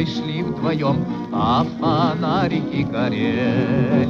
[0.00, 4.06] дорогой шли вдвоем, а фонарики горели.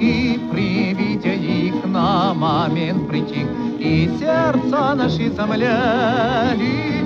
[0.00, 3.46] И при виде их на момент притих,
[3.78, 7.02] и сердца наши замляли.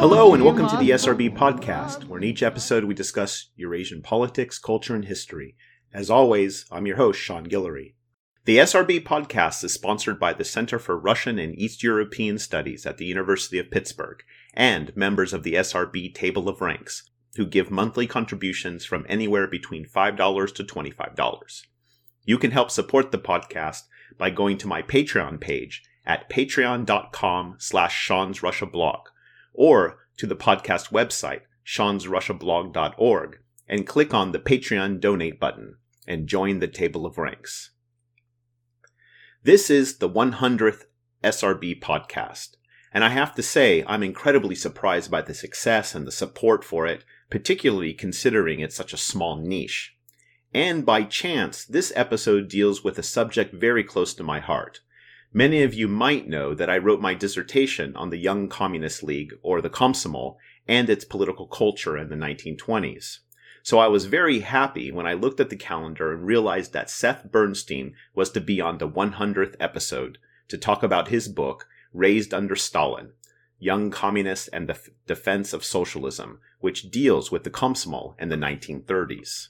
[0.00, 4.58] Hello, and welcome to the SRB podcast, where in each episode we discuss Eurasian politics,
[4.58, 5.56] culture, and history.
[5.92, 7.94] As always, I'm your host, Sean Guillory.
[8.44, 12.96] The SRB podcast is sponsored by the Center for Russian and East European Studies at
[12.96, 14.22] the University of Pittsburgh
[14.54, 19.85] and members of the SRB Table of Ranks, who give monthly contributions from anywhere between
[19.85, 21.61] $5 to $25.
[22.25, 23.83] You can help support the podcast
[24.17, 29.07] by going to my Patreon page at patreon.com slash Sean's Russia blog
[29.53, 36.59] or to the podcast website, seansrussiablog.org, and click on the Patreon donate button and join
[36.59, 37.71] the Table of Ranks.
[39.43, 40.83] This is the 100th
[41.23, 42.55] SRB podcast,
[42.93, 46.85] and I have to say I'm incredibly surprised by the success and the support for
[46.85, 49.95] it, particularly considering it's such a small niche.
[50.53, 54.81] And by chance, this episode deals with a subject very close to my heart.
[55.33, 59.33] Many of you might know that I wrote my dissertation on the Young Communist League,
[59.41, 60.35] or the Komsomol,
[60.67, 63.19] and its political culture in the 1920s.
[63.63, 67.31] So I was very happy when I looked at the calendar and realized that Seth
[67.31, 70.19] Bernstein was to be on the 100th episode
[70.49, 73.13] to talk about his book, Raised Under Stalin
[73.59, 78.35] Young Communists and the F- Defense of Socialism, which deals with the Komsomol in the
[78.35, 79.49] 1930s.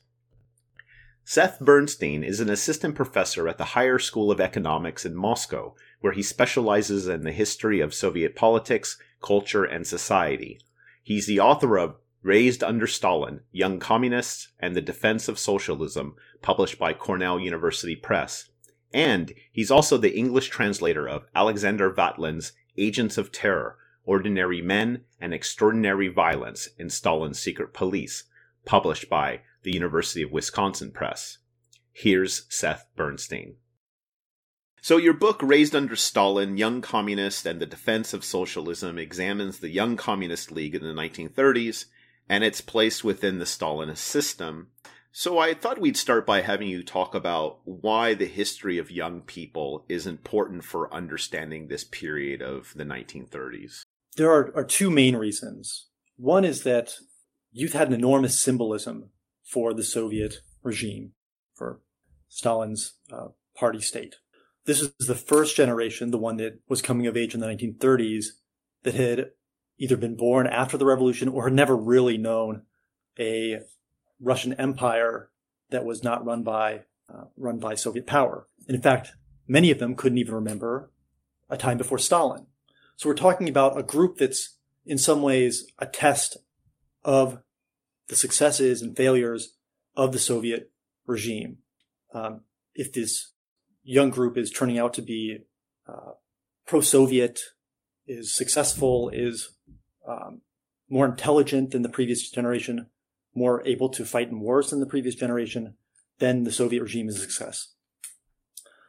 [1.26, 6.14] Seth Bernstein is an assistant professor at the Higher School of Economics in Moscow, where
[6.14, 10.60] he specializes in the history of Soviet politics, culture, and society.
[11.02, 16.78] He's the author of Raised Under Stalin Young Communists and the Defense of Socialism, published
[16.78, 18.50] by Cornell University Press.
[18.94, 25.34] And he's also the English translator of Alexander Vatlin's Agents of Terror Ordinary Men and
[25.34, 28.26] Extraordinary Violence in Stalin's Secret Police,
[28.66, 31.38] published by the University of Wisconsin Press.
[31.92, 33.56] Here's Seth Bernstein.
[34.82, 39.70] So, your book, Raised Under Stalin Young Communist and the Defense of Socialism, examines the
[39.70, 41.86] Young Communist League in the 1930s
[42.28, 44.68] and its place within the Stalinist system.
[45.12, 49.22] So I thought we'd start by having you talk about why the history of young
[49.22, 53.84] people is important for understanding this period of the 1930s.
[54.16, 55.88] There are, are two main reasons.
[56.18, 56.96] One is that
[57.52, 59.10] youth had an enormous symbolism
[59.44, 61.14] for the Soviet regime,
[61.54, 61.82] for
[62.30, 64.16] Stalin's uh, party state.
[64.66, 68.26] This is the first generation, the one that was coming of age in the 1930s,
[68.84, 69.32] that had
[69.78, 72.64] either been born after the revolution or had never really known
[73.20, 73.60] a
[74.20, 75.30] Russian empire
[75.70, 76.82] that was not run by
[77.14, 78.48] uh, run by Soviet power.
[78.68, 79.14] And in fact,
[79.48, 80.92] many of them couldn't even remember
[81.50, 82.48] a time before Stalin.
[82.96, 86.38] So we're talking about a group that's in some ways a test
[87.04, 87.40] of
[88.08, 89.56] the successes and failures
[89.96, 90.72] of the Soviet
[91.06, 91.58] regime.
[92.14, 92.42] Um,
[92.76, 93.32] if this
[93.84, 95.40] young group is turning out to be
[95.88, 96.12] uh,
[96.66, 97.40] pro-Soviet,
[98.06, 99.54] is successful, is
[100.08, 100.42] um,
[100.90, 102.88] more intelligent than the previous generation,
[103.34, 105.76] more able to fight in wars than the previous generation,
[106.20, 107.74] then the Soviet regime is a success.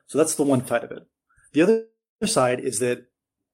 [0.07, 1.07] So that's the one side of it.
[1.53, 1.85] The other
[2.27, 3.07] side is that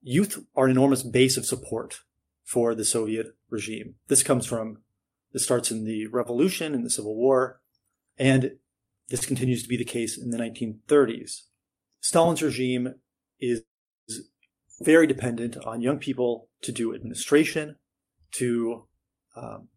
[0.03, 2.01] youth are an enormous base of support
[2.45, 3.97] for the Soviet regime.
[4.09, 4.79] This comes from,
[5.33, 7.61] this starts in the revolution and the Civil War,
[8.19, 8.53] and
[9.09, 11.43] this continues to be the case in the 1930s.
[12.01, 12.95] Stalin's regime
[13.41, 13.63] is
[14.81, 17.77] very dependent on young people to do administration,
[18.33, 18.87] to
[19.37, 19.69] um,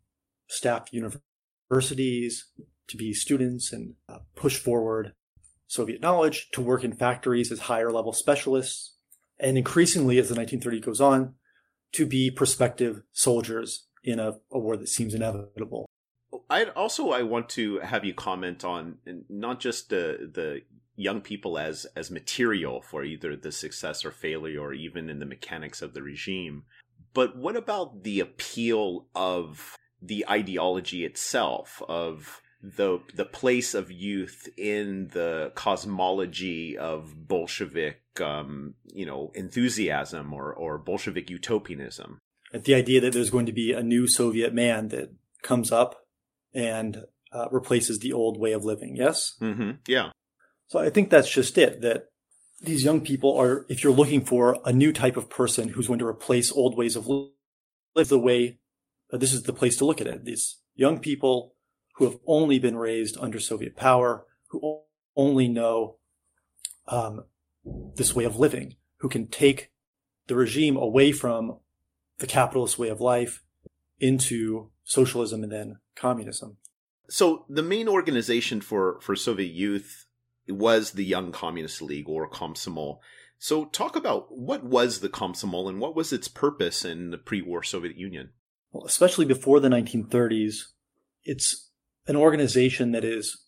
[0.47, 2.47] staff universities,
[2.88, 5.13] to be students and uh, push forward
[5.67, 8.93] Soviet knowledge, to work in factories as higher level specialists,
[9.39, 11.35] and increasingly as the 1930s goes on,
[11.94, 15.85] to be prospective soldiers in a, a war that seems inevitable.
[16.49, 18.97] I also I want to have you comment on
[19.29, 20.61] not just the the
[20.95, 25.25] young people as as material for either the success or failure or even in the
[25.25, 26.63] mechanics of the regime
[27.13, 34.48] but what about the appeal of the ideology itself of the the place of youth
[34.57, 42.19] in the cosmology of Bolshevik, um, you know, enthusiasm or or Bolshevik utopianism.
[42.54, 46.06] The idea that there's going to be a new Soviet man that comes up
[46.54, 48.95] and uh, replaces the old way of living.
[48.95, 49.33] Yes.
[49.42, 49.71] Mm-hmm.
[49.88, 50.12] Yeah.
[50.68, 51.81] So I think that's just it.
[51.81, 52.06] That
[52.62, 56.00] these young people are, if you're looking for a new type of person who's going
[56.00, 58.60] to replace old ways of live, the way
[59.12, 60.24] uh, this is the place to look at it.
[60.24, 61.56] These young people
[61.94, 64.81] who have only been raised under Soviet power, who
[65.16, 65.98] only know
[66.88, 67.25] um,
[67.95, 69.72] this way of living, who can take
[70.28, 71.57] the regime away from
[72.19, 73.44] the capitalist way of life
[74.00, 76.57] into socialism and then communism.
[77.10, 80.06] So the main organization for, for Soviet youth
[80.48, 83.00] was the Young Communist League or Komsomol.
[83.38, 87.63] So talk about what was the Komsomol and what was its purpose in the pre-war
[87.63, 88.30] Soviet Union?
[88.72, 90.68] Well, especially before the 1930s,
[91.24, 91.69] it's
[92.07, 93.45] an organization that is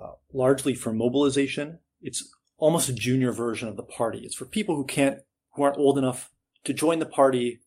[0.00, 1.78] uh, largely for mobilization.
[2.00, 2.28] It's
[2.58, 4.20] almost a junior version of the party.
[4.20, 5.20] It's for people who can't,
[5.54, 6.30] who aren't old enough
[6.64, 7.60] to join the party,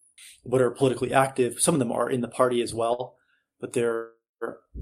[0.45, 1.59] but are politically active.
[1.59, 3.15] Some of them are in the party as well,
[3.59, 4.09] but they're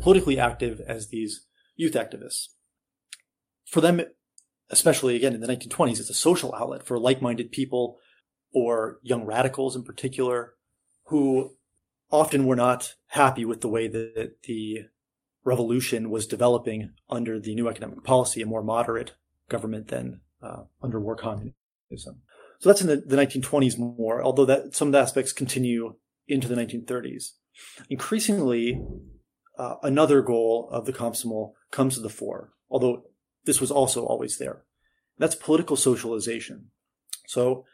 [0.01, 2.47] politically active as these youth activists.
[3.65, 4.01] For them,
[4.69, 7.97] especially again in the 1920s, it's a social outlet for like-minded people
[8.53, 10.53] or young radicals in particular
[11.05, 11.51] who
[12.11, 14.85] often were not happy with the way that the
[15.45, 19.13] revolution was developing under the new economic policy, a more moderate
[19.47, 21.53] government than uh, under war communism.
[22.59, 25.95] So that's in the, the 1920s more, although that some of the aspects continue
[26.27, 27.33] into the 1930s.
[27.89, 28.81] Increasingly,
[29.57, 33.03] uh, another goal of the Komsomol comes to the fore, although
[33.45, 34.63] this was also always there.
[35.17, 36.71] That's political socialization.
[37.27, 37.65] So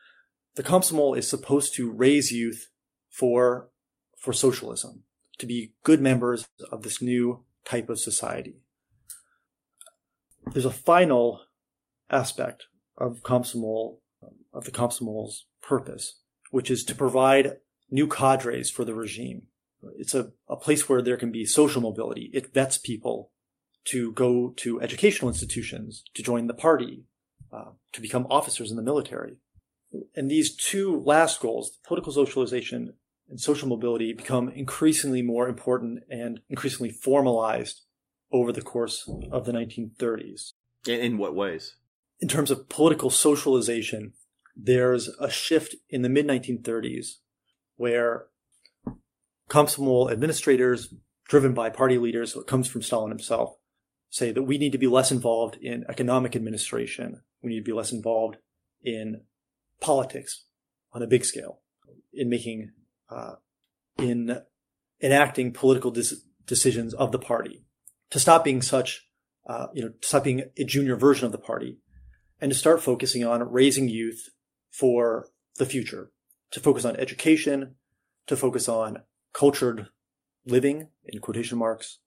[0.56, 2.68] the Komsomol is supposed to raise youth
[3.10, 3.70] for,
[4.18, 5.04] for socialism,
[5.40, 8.56] to be good members of this new type of society.
[10.52, 11.42] There's a final
[12.10, 12.66] aspect
[12.98, 13.98] of Komsomol,
[14.54, 16.20] of the Komsomol's purpose,
[16.50, 17.58] which is to provide
[17.90, 19.44] new cadres for the regime.
[19.98, 22.30] It's a, a place where there can be social mobility.
[22.34, 23.32] It vets people
[23.86, 27.06] to go to educational institutions, to join the party,
[27.52, 29.38] uh, to become officers in the military.
[30.16, 32.94] And these two last goals, political socialization
[33.32, 37.82] and social mobility, become increasingly more important and increasingly formalized
[38.32, 40.52] over the course of the 1930s.
[40.86, 41.76] In what ways?
[42.20, 44.14] In terms of political socialization,
[44.56, 47.16] there's a shift in the mid 1930s
[47.78, 48.28] where
[49.50, 50.94] Komsomol administrators,
[51.28, 53.56] driven by party leaders, so it comes from Stalin himself,
[54.10, 57.22] say that we need to be less involved in economic administration.
[57.42, 58.38] We need to be less involved
[58.84, 59.22] in
[59.80, 60.46] politics
[60.94, 61.62] on a big scale,
[62.14, 62.72] in making,
[63.12, 63.36] uh,
[63.98, 64.42] in
[65.02, 67.64] enacting political dis- decisions of the party,
[68.10, 69.08] to stop being such,
[69.48, 71.78] uh, you know, to stop being a junior version of the party,
[72.40, 74.30] and to start focusing on raising youth
[74.72, 75.28] for
[75.58, 76.12] the future,
[76.52, 77.76] to focus on education,
[78.28, 79.02] to focus on
[79.34, 79.88] cultured
[80.46, 82.00] living in quotation marks,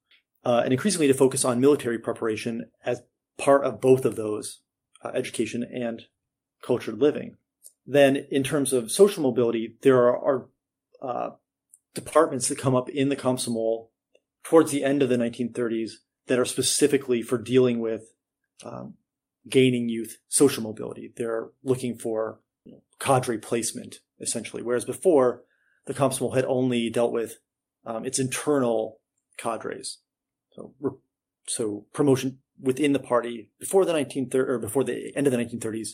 [0.44, 3.02] uh, and increasingly to focus on military preparation as
[3.38, 4.60] part of both of those
[5.04, 6.02] uh, education and
[6.62, 7.36] cultured living.
[7.86, 10.48] Then, in terms of social mobility, there are, are
[11.04, 11.30] uh,
[11.94, 13.88] departments that come up in the Komsomol
[14.42, 15.92] towards the end of the 1930s
[16.26, 18.14] that are specifically for dealing with
[18.64, 18.94] um,
[19.48, 21.12] gaining youth social mobility.
[21.16, 22.40] They're looking for
[22.98, 24.62] cadre placement, essentially.
[24.62, 25.42] Whereas before,
[25.86, 27.36] the Komsomol had only dealt with
[27.84, 29.00] um, its internal
[29.36, 29.98] cadres.
[30.52, 30.74] So,
[31.46, 35.88] so promotion within the party before the 1930s or before the end of the 1930s.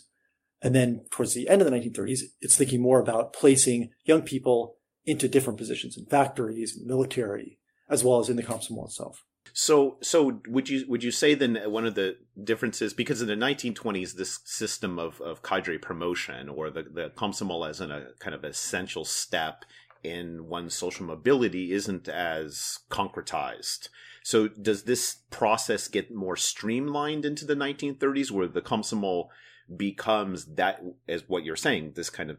[0.62, 4.76] And then towards the end of the 1930s, it's thinking more about placing young people
[5.10, 7.58] into different positions in factories, military,
[7.88, 9.24] as well as in the Komsomol itself.
[9.52, 13.34] So, so would you would you say then one of the differences because in the
[13.34, 18.34] 1920s this system of, of cadre promotion or the the Komsomol as in a kind
[18.34, 19.64] of essential step
[20.04, 23.88] in one's social mobility isn't as concretized.
[24.22, 29.28] So, does this process get more streamlined into the 1930s, where the Komsomol
[29.74, 32.38] becomes that, as what you're saying, this kind of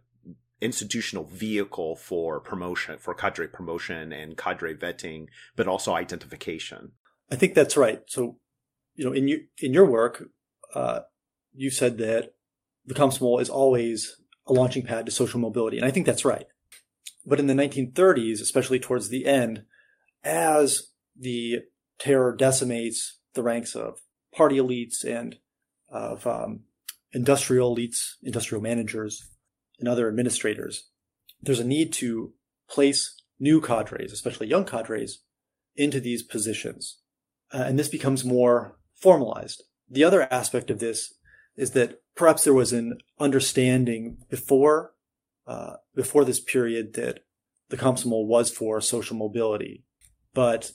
[0.62, 6.92] institutional vehicle for promotion, for cadre promotion and cadre vetting, but also identification?
[7.32, 8.02] I think that's right.
[8.08, 8.38] So,
[8.96, 10.24] you know, in your in your work,
[10.74, 11.02] uh,
[11.54, 12.34] you said that
[12.86, 16.46] the Komsomol is always a launching pad to social mobility, and I think that's right.
[17.26, 19.64] But in the 1930s, especially towards the end,
[20.24, 21.60] as the
[22.00, 24.00] terror decimates the ranks of
[24.36, 25.38] party elites and
[25.90, 26.62] of um,
[27.14, 29.30] industrial elites, industrial managers,
[29.82, 30.90] and other administrators,
[31.42, 32.34] there's a need to
[32.70, 35.24] place new cadres, especially young cadres,
[35.76, 37.00] into these positions.
[37.54, 39.64] Uh, and this becomes more formalized.
[39.90, 41.14] The other aspect of this
[41.58, 44.94] is that perhaps there was an understanding before
[45.48, 47.26] uh, before this period that
[47.70, 49.84] the Komsomol was for social mobility,
[50.34, 50.72] but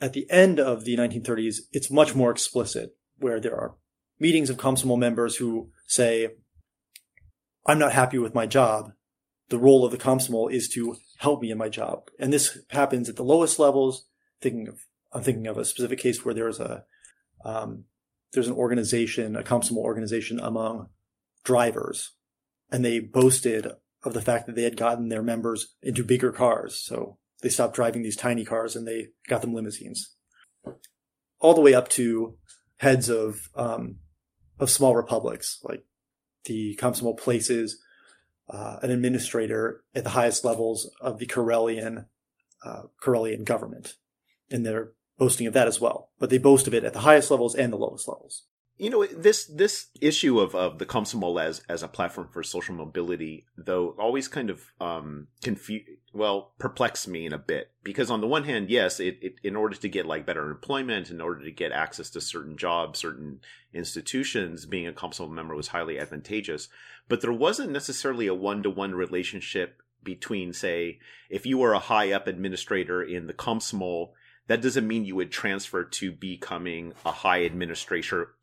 [0.00, 3.74] at the end of the 1930s, it's much more explicit, where there are
[4.20, 6.28] meetings of Komsomol members who say,
[7.68, 8.92] "I'm not happy with my job.
[9.50, 13.08] The role of the Komsomol is to help me in my job," and this happens
[13.08, 14.06] at the lowest levels.
[14.40, 14.80] Thinking of
[15.12, 16.84] I'm thinking of a specific case where there's a
[17.44, 17.84] um,
[18.32, 20.88] there's an organization, a Komsomol organization among
[21.44, 22.12] drivers,
[22.70, 23.68] and they boasted
[24.04, 26.80] of the fact that they had gotten their members into bigger cars.
[26.80, 30.14] So they stopped driving these tiny cars and they got them limousines.
[31.40, 32.36] All the way up to
[32.76, 33.96] heads of um,
[34.58, 35.84] of small republics, like
[36.48, 37.80] the Komsomol places
[38.50, 42.06] uh, an administrator at the highest levels of the Karelian
[42.64, 43.94] uh, Karelian government,
[44.50, 46.10] and they're boasting of that as well.
[46.18, 48.44] But they boast of it at the highest levels and the lowest levels.
[48.78, 52.74] You know, this this issue of, of the Komsomol as as a platform for social
[52.74, 55.82] mobility, though, always kind of um confuse
[56.12, 57.72] well perplex me in a bit.
[57.82, 61.10] Because on the one hand, yes, it, it in order to get like better employment,
[61.10, 63.40] in order to get access to certain jobs, certain
[63.74, 66.68] institutions, being a Komsomol member was highly advantageous,
[67.08, 71.78] but there wasn't necessarily a one to one relationship between, say, if you were a
[71.78, 74.12] high up administrator in the Komsomol
[74.48, 78.34] that doesn't mean you would transfer to becoming a high administrator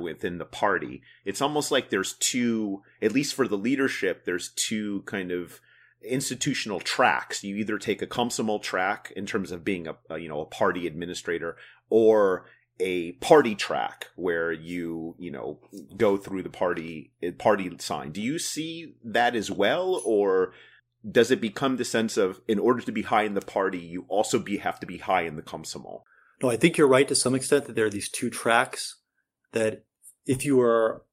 [0.00, 1.02] within the party.
[1.24, 5.60] It's almost like there's two, at least for the leadership, there's two kind of
[6.02, 7.42] institutional tracks.
[7.42, 10.46] You either take a Komsomol track in terms of being a, a you know a
[10.46, 11.56] party administrator,
[11.88, 12.44] or
[12.78, 15.60] a party track where you you know
[15.96, 18.12] go through the party party sign.
[18.12, 20.52] Do you see that as well, or
[21.08, 24.06] does it become the sense of in order to be high in the party, you
[24.08, 26.02] also be have to be high in the Komsomol?
[26.42, 28.96] No, I think you're right to some extent that there are these two tracks
[29.52, 29.84] that
[30.26, 31.04] if you are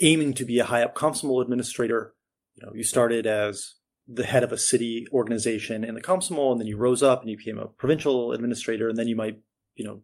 [0.00, 2.14] aiming to be a high up Komsomol administrator,
[2.54, 3.74] you know, you started as
[4.08, 7.30] the head of a city organization in the Komsomol, and then you rose up and
[7.30, 9.38] you became a provincial administrator, and then you might,
[9.74, 10.02] you know,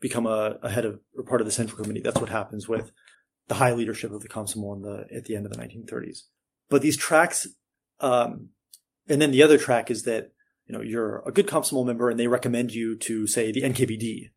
[0.00, 2.00] become a, a head of or part of the central committee.
[2.00, 2.92] That's what happens with
[3.48, 6.22] the high leadership of the Komsomol in the at the end of the 1930s.
[6.68, 7.46] But these tracks
[8.00, 8.50] um,
[9.08, 10.32] and then the other track is that,
[10.66, 14.30] you know, you're a good Komsomol member and they recommend you to say the NKVD.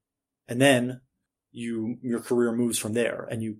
[0.47, 1.01] And then
[1.51, 3.57] you, your career moves from there and you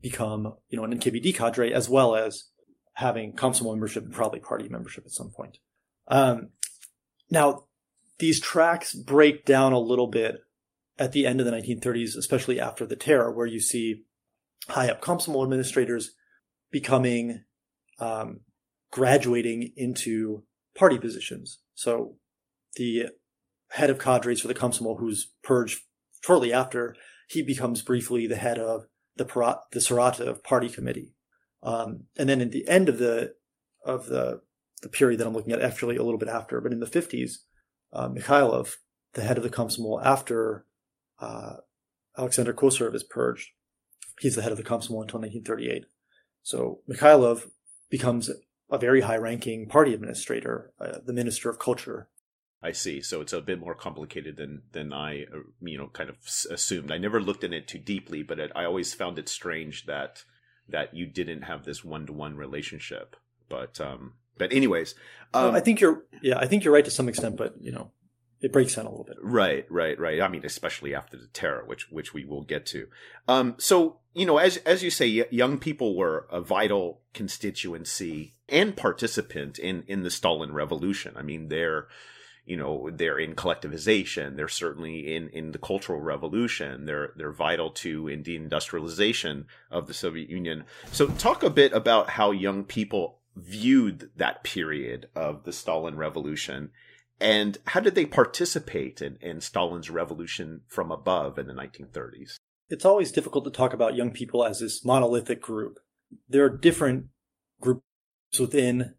[0.00, 2.50] become, you know, an NKVD cadre as well as
[2.94, 5.58] having Komsomol membership and probably party membership at some point.
[6.08, 6.50] Um,
[7.30, 7.64] now,
[8.18, 10.36] these tracks break down a little bit
[10.98, 14.04] at the end of the 1930s, especially after the terror, where you see
[14.68, 16.12] high up Komsomol administrators
[16.70, 17.44] becoming
[17.98, 18.40] um,
[18.94, 20.44] graduating into
[20.78, 21.58] party positions.
[21.74, 22.14] So
[22.76, 23.06] the
[23.70, 25.80] head of cadres for the Komsomol, who's purged
[26.22, 26.94] shortly after,
[27.28, 28.84] he becomes briefly the head of
[29.16, 29.24] the
[29.72, 31.12] the Saratov party committee.
[31.60, 33.34] Um, and then at the end of the
[33.84, 34.42] of the
[34.82, 37.38] the period that I'm looking at, actually a little bit after, but in the 50s,
[37.92, 38.74] uh, Mikhailov,
[39.14, 40.66] the head of the Komsomol after
[41.18, 41.54] uh,
[42.16, 43.48] Alexander Kosarev is purged,
[44.20, 45.86] he's the head of the Komsomol until 1938.
[46.42, 47.50] So Mikhailov
[47.90, 48.30] becomes
[48.70, 52.08] a very high ranking party administrator, uh, the Minister of Culture.
[52.62, 53.02] I see.
[53.02, 56.16] So it's a bit more complicated than than I uh, you know kind of
[56.50, 56.90] assumed.
[56.90, 60.24] I never looked in it too deeply, but it, I always found it strange that
[60.68, 63.16] that you didn't have this one to one relationship.
[63.50, 64.94] But um, but anyways,
[65.34, 67.70] um, well, I think you're yeah, I think you're right to some extent, but you
[67.70, 67.90] know,
[68.40, 69.16] it breaks down a little bit.
[69.22, 70.20] Right, right, right.
[70.20, 72.88] I mean, especially after the terror, which which we will get to.
[73.28, 78.76] Um, so you know, as as you say, young people were a vital constituency and
[78.76, 81.14] participant in in the Stalin Revolution.
[81.16, 81.88] I mean, they're
[82.46, 87.70] you know they're in collectivization they're certainly in in the cultural revolution they're they're vital
[87.70, 92.64] to in the industrialization of the soviet union so talk a bit about how young
[92.64, 96.70] people viewed that period of the stalin revolution
[97.20, 102.36] and how did they participate in, in Stalin's revolution from above in the 1930s?
[102.68, 105.78] It's always difficult to talk about young people as this monolithic group.
[106.28, 107.06] There are different
[107.60, 107.82] groups
[108.38, 108.94] within,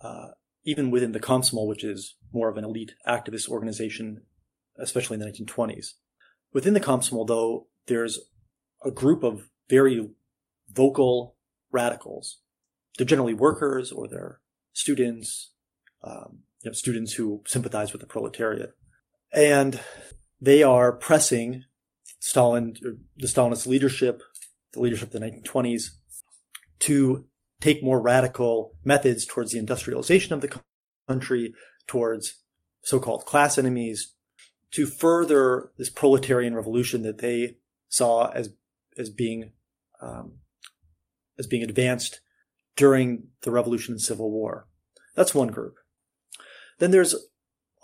[0.00, 0.28] uh,
[0.64, 4.22] even within the Komsomol, which is more of an elite activist organization,
[4.78, 5.94] especially in the 1920s.
[6.52, 8.20] Within the Komsomol, though, there's
[8.84, 10.10] a group of very
[10.70, 11.36] vocal
[11.72, 12.38] radicals.
[12.96, 14.40] They're generally workers or they're
[14.72, 15.52] students,
[16.02, 18.72] um, you know, students who sympathize with the proletariat.
[19.32, 19.78] And
[20.40, 21.62] they are pressing
[22.18, 22.74] Stalin,
[23.16, 24.20] the Stalinist leadership,
[24.72, 25.90] the leadership of the 1920s,
[26.80, 27.24] to
[27.60, 30.60] take more radical methods towards the industrialization of the
[31.06, 31.54] country,
[31.86, 32.42] towards
[32.82, 34.14] so-called class enemies,
[34.72, 37.58] to further this proletarian revolution that they
[37.88, 38.50] saw as
[38.98, 39.52] as being
[40.02, 40.38] um,
[41.38, 42.20] as being advanced
[42.74, 44.66] during the revolution and civil war.
[45.14, 45.76] That's one group.
[46.78, 47.14] Then there's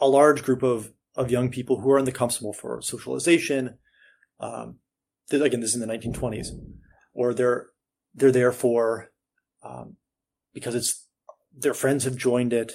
[0.00, 3.78] a large group of, of young people who are in the Komsomol for socialization.
[4.40, 4.76] Um,
[5.30, 6.48] again, this is in the 1920s,
[7.14, 7.66] or they're
[8.14, 9.10] they're there for
[9.62, 9.96] um,
[10.52, 11.06] because it's
[11.56, 12.72] their friends have joined it,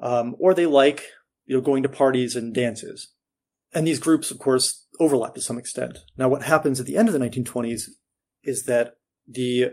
[0.00, 1.04] um, or they like
[1.46, 3.12] you know going to parties and dances.
[3.72, 5.98] And these groups, of course, overlap to some extent.
[6.16, 7.88] Now, what happens at the end of the 1920s
[8.42, 8.96] is that
[9.26, 9.72] the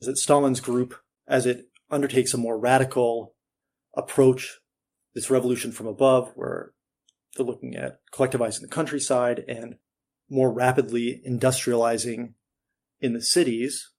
[0.00, 0.94] is that Stalin's group,
[1.28, 3.34] as it undertakes a more radical
[3.96, 4.58] approach
[5.14, 6.72] this revolution from above, where
[7.36, 9.76] they're looking at collectivizing the countryside and
[10.28, 12.34] more rapidly industrializing
[13.00, 13.90] in the cities.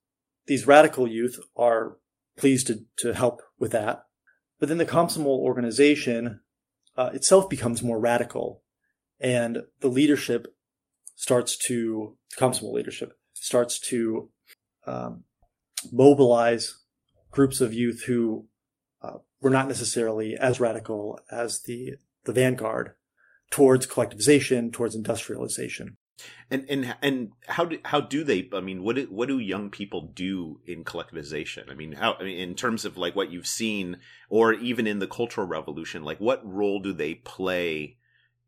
[0.46, 1.98] These radical youth are
[2.36, 4.04] pleased to, to help with that.
[4.58, 6.40] But then the Komsomol organization
[6.96, 8.62] uh, itself becomes more radical,
[9.20, 10.54] and the leadership
[11.16, 14.30] starts to, the Komsomol leadership starts to
[14.86, 15.24] um,
[15.92, 16.78] mobilize
[17.30, 18.46] groups of youth who
[19.44, 22.94] were not necessarily as radical as the the vanguard
[23.50, 25.98] towards collectivization, towards industrialization.
[26.50, 28.48] And and and how do how do they?
[28.54, 31.70] I mean, what do, what do young people do in collectivization?
[31.70, 33.98] I mean, how I mean, in terms of like what you've seen,
[34.30, 37.98] or even in the Cultural Revolution, like what role do they play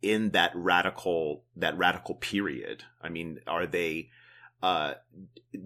[0.00, 2.84] in that radical that radical period?
[3.02, 4.08] I mean, are they
[4.62, 4.94] uh,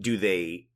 [0.01, 0.70] do they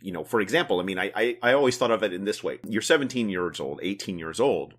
[0.00, 2.42] you know, for example, I mean, I, I, I always thought of it in this
[2.42, 2.58] way.
[2.66, 4.74] You're 17 years old, 18 years old,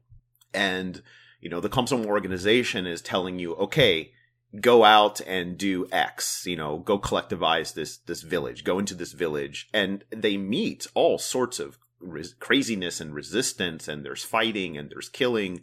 [0.54, 1.02] and,
[1.40, 4.12] you know, the Komsomol organization is telling you, okay,
[4.60, 9.14] go out and do X, you know, go collectivize this, this village, go into this
[9.14, 14.90] village, and they meet all sorts of res- craziness and resistance, and there's fighting and
[14.90, 15.62] there's killing.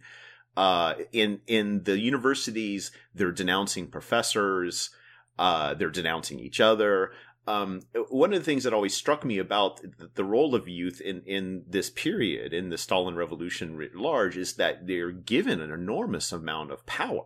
[0.56, 4.90] Uh, in, in the universities, they're denouncing professors,
[5.38, 7.12] uh, they're denouncing each other
[7.48, 9.80] um, one of the things that always struck me about
[10.14, 14.54] the role of youth in, in this period, in the Stalin Revolution writ large, is
[14.54, 17.24] that they're given an enormous amount of power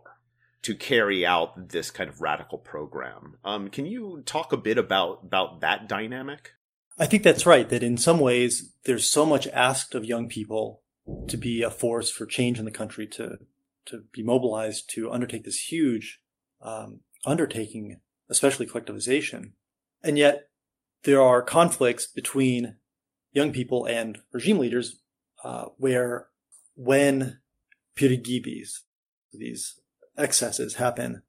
[0.61, 3.35] to carry out this kind of radical program.
[3.43, 6.51] Um, can you talk a bit about, about that dynamic?
[6.97, 10.83] I think that's right, that in some ways there's so much asked of young people
[11.27, 13.39] to be a force for change in the country, to,
[13.87, 16.21] to be mobilized to undertake this huge
[16.61, 17.99] um, undertaking,
[18.29, 19.51] especially collectivization
[20.03, 20.49] and yet
[21.03, 22.75] there are conflicts between
[23.31, 25.01] young people and regime leaders
[25.43, 26.27] uh, where
[26.75, 27.39] when
[27.95, 28.63] peregiby,
[29.33, 29.79] these
[30.17, 31.23] excesses happen,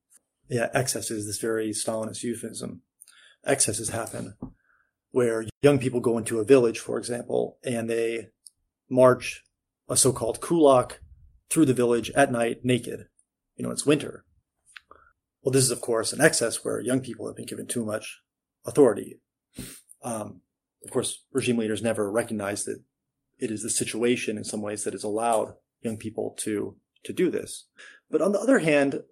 [0.49, 2.83] yeah, excesses, this very Stalinist euphemism,
[3.47, 4.37] excesses happen
[5.11, 8.29] where young people go into a village, for example, and they
[8.91, 9.45] march
[9.89, 11.01] a so-called kulak
[11.49, 13.07] through the village at night naked.
[13.57, 14.25] You know, it's winter.
[15.43, 18.23] Well, this is, of course, an excess where young people have been given too much
[18.65, 19.21] authority.
[20.03, 20.41] Um,
[20.85, 22.83] of course, regime leaders never recognize that
[23.39, 27.31] it is the situation in some ways that has allowed young people to to do
[27.31, 27.67] this.
[28.11, 29.03] But on the other hand,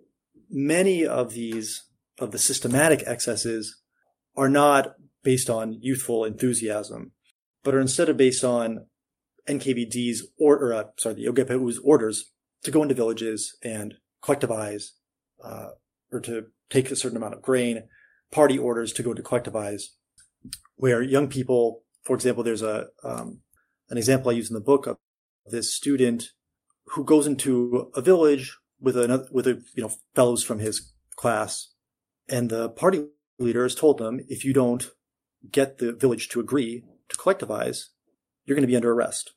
[0.50, 1.84] many of these
[2.18, 3.80] of the systematic excesses
[4.36, 7.12] are not based on youthful enthusiasm,
[7.62, 8.86] but are instead of based on
[9.48, 14.90] NKVD's or, or uh, sorry, the OGPU's orders to go into villages and collectivize,
[15.42, 15.70] uh,
[16.12, 17.84] or to take a certain amount of grain
[18.32, 19.84] party orders to go to collectivize,
[20.74, 23.42] where young people, for example, there's a um,
[23.88, 24.96] an example I use in the book of
[25.46, 26.30] this student
[26.86, 31.72] who goes into a village with another with a you know fellows from his class,
[32.28, 33.04] and the party
[33.38, 34.90] leader has told them if you don't
[35.50, 37.86] get the village to agree to collectivize,
[38.44, 39.32] you're going to be under arrest,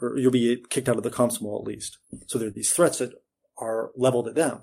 [0.00, 1.98] or you'll be kicked out of the Komsomol at least.
[2.26, 3.12] So there are these threats that
[3.56, 4.62] are leveled at them.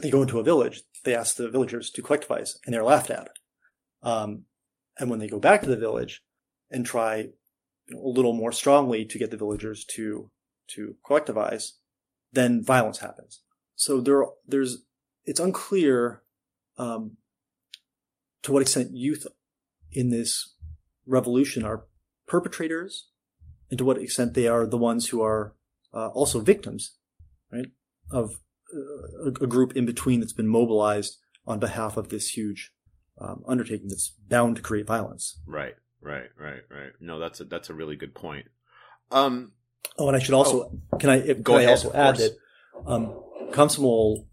[0.00, 3.28] They go into a village they ask the villagers to collectivize, and they're laughed at.
[4.02, 4.44] Um,
[4.98, 6.22] and when they go back to the village
[6.70, 10.30] and try you know, a little more strongly to get the villagers to
[10.66, 11.72] to collectivize,
[12.32, 13.42] then violence happens.
[13.76, 14.78] So there, there's
[15.24, 16.22] it's unclear
[16.78, 17.18] um,
[18.42, 19.26] to what extent youth
[19.92, 20.54] in this
[21.06, 21.84] revolution are
[22.26, 23.08] perpetrators,
[23.70, 25.54] and to what extent they are the ones who are
[25.92, 26.96] uh, also victims,
[27.52, 27.68] right,
[28.10, 28.38] of
[28.74, 32.72] a, a group in between that's been mobilized on behalf of this huge
[33.20, 35.40] um, undertaking that's bound to create violence.
[35.46, 36.92] Right, right, right, right.
[37.00, 38.46] No, that's a, that's a really good point.
[39.10, 39.52] Um,
[39.98, 42.36] oh, and I should also oh, can I can I also add that
[42.86, 43.14] um,
[43.50, 44.26] Komsomol,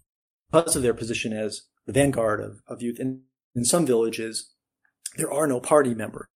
[0.51, 3.21] because of their position as the vanguard of, of youth, in,
[3.55, 4.53] in some villages
[5.17, 6.27] there are no party members,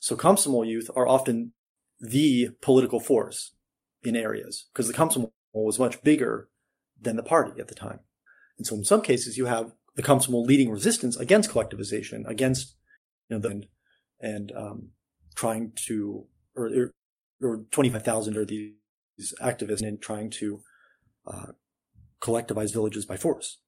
[0.00, 1.52] so Komsomol youth are often
[2.00, 3.54] the political force
[4.02, 6.48] in areas because the Komsomol was much bigger
[7.00, 8.00] than the party at the time.
[8.58, 12.76] And so in some cases, you have the Komsomol leading resistance against collectivization, against,
[13.28, 13.62] you know, the,
[14.20, 14.90] and, um,
[15.34, 16.92] trying to, or,
[17.42, 20.62] or 25,000 are these activists and trying to,
[21.26, 21.52] uh,
[22.20, 23.58] collectivize villages by force.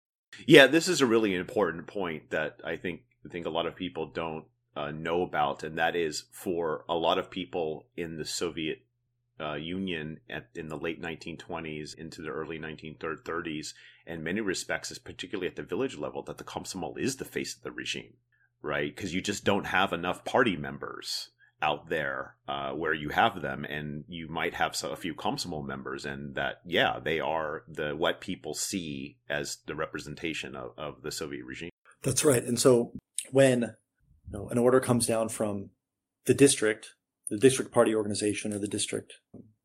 [0.47, 3.77] Yeah, this is a really important point that I think, I think a lot of
[3.77, 4.45] people don't
[4.77, 8.79] uh, know about, and that is for a lot of people in the Soviet
[9.41, 13.73] uh, Union at, in the late 1920s into the early 1930s,
[14.07, 17.57] in many respects, is particularly at the village level, that the Komsomol is the face
[17.57, 18.15] of the regime,
[18.63, 18.95] right?
[18.95, 21.31] Because you just don't have enough party members.
[21.61, 26.05] out there uh, where you have them, and you might have a few Komsomol members,
[26.05, 31.11] and that yeah, they are the what people see as the representation of, of the
[31.11, 31.71] Soviet regime.
[32.03, 32.45] That's right.
[32.45, 32.93] And so
[33.33, 35.71] when you know, an order comes down from
[36.27, 36.95] the district,
[37.29, 39.15] the district party organization, or the district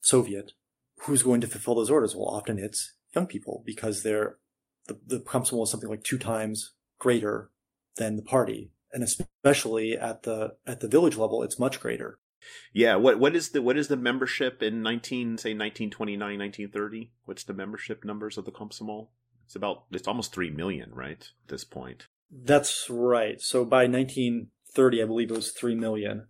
[0.01, 0.53] Soviet,
[1.01, 2.15] who's going to fulfill those orders?
[2.15, 4.37] Well, often it's young people because they're
[4.87, 7.49] the, the Komsomol is something like two times greater
[7.97, 12.19] than the party and especially at the at the village level, it's much greater.
[12.71, 17.11] Yeah, what what is the what is the membership in nineteen say 1929, 1930?
[17.25, 19.07] What's the membership numbers of the Komsomol?
[19.45, 21.27] It's about it's almost three million, right?
[21.43, 22.07] At this point.
[22.31, 23.41] That's right.
[23.41, 26.27] So by 1930, I believe it was three million.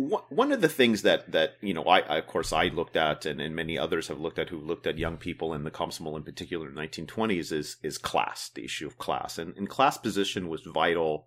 [0.00, 3.26] One of the things that that you know, I, I of course I looked at,
[3.26, 6.16] and, and many others have looked at, who looked at young people in the Komsomol
[6.16, 9.98] in particular in the 1920s, is is class, the issue of class, and, and class
[9.98, 11.26] position was vital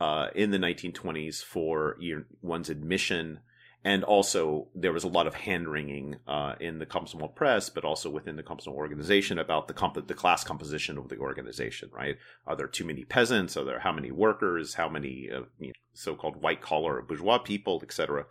[0.00, 1.98] uh, in the 1920s for
[2.40, 3.40] one's admission.
[3.88, 7.86] And also, there was a lot of hand wringing uh, in the Komsomol press, but
[7.86, 11.88] also within the Komsomol organization about the comp- the class composition of the organization.
[11.90, 12.18] Right?
[12.46, 13.56] Are there too many peasants?
[13.56, 14.74] Are there how many workers?
[14.74, 18.26] How many uh, you know, so-called white collar bourgeois people, etc.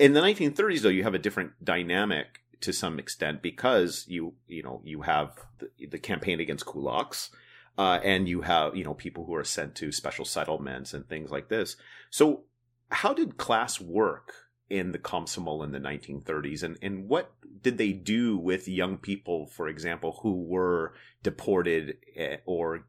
[0.00, 4.64] In the 1930s, though, you have a different dynamic to some extent because you you
[4.64, 7.30] know you have the, the campaign against kulaks
[7.78, 11.30] uh, and you have you know people who are sent to special settlements and things
[11.30, 11.76] like this.
[12.10, 12.42] So,
[12.90, 17.92] how did class work in the Komsomol in the 1930s, and and what did they
[17.92, 22.86] do with young people, for example, who were deported eh, or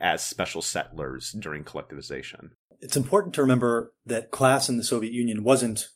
[0.00, 2.50] as special settlers during collectivization?
[2.80, 5.88] It's important to remember that class in the Soviet Union wasn't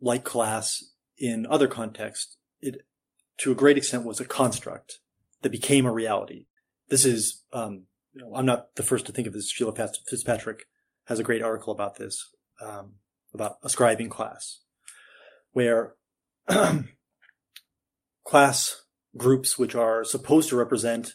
[0.00, 0.84] like class
[1.16, 2.36] in other contexts.
[2.60, 2.82] It,
[3.38, 4.98] to a great extent, was a construct
[5.42, 6.46] that became a reality
[6.88, 9.50] this is, um, you know, I'm not the first to think of this.
[9.50, 10.66] Sheila Fitzpatrick
[11.06, 12.94] has a great article about this, um,
[13.32, 14.60] about ascribing class,
[15.54, 15.94] where
[18.24, 18.82] class
[19.16, 21.14] groups, which are supposed to represent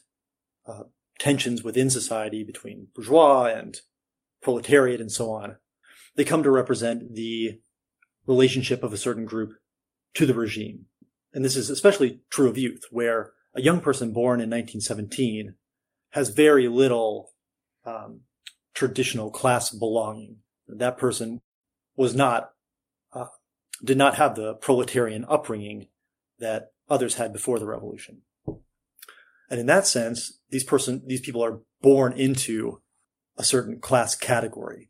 [0.67, 0.83] uh,
[1.19, 3.81] tensions within society between bourgeois and
[4.41, 5.57] proletariat and so on,
[6.15, 7.59] they come to represent the
[8.25, 9.51] relationship of a certain group
[10.13, 10.85] to the regime.
[11.33, 15.55] And this is especially true of youth, where a young person born in 1917
[16.11, 17.31] has very little
[17.85, 18.21] um,
[18.73, 20.37] traditional class belonging.
[20.67, 21.41] That person
[21.95, 22.51] was not,
[23.83, 25.87] did not have the proletarian upbringing
[26.39, 28.21] that others had before the revolution.
[29.49, 32.81] And in that sense, these person, these people are born into
[33.37, 34.89] a certain class category.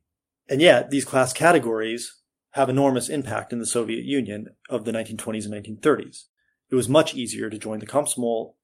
[0.50, 2.20] And yet these class categories
[2.52, 6.24] have enormous impact in the Soviet Union of the 1920s and 1930s.
[6.70, 8.56] It was much easier to join the Komsomol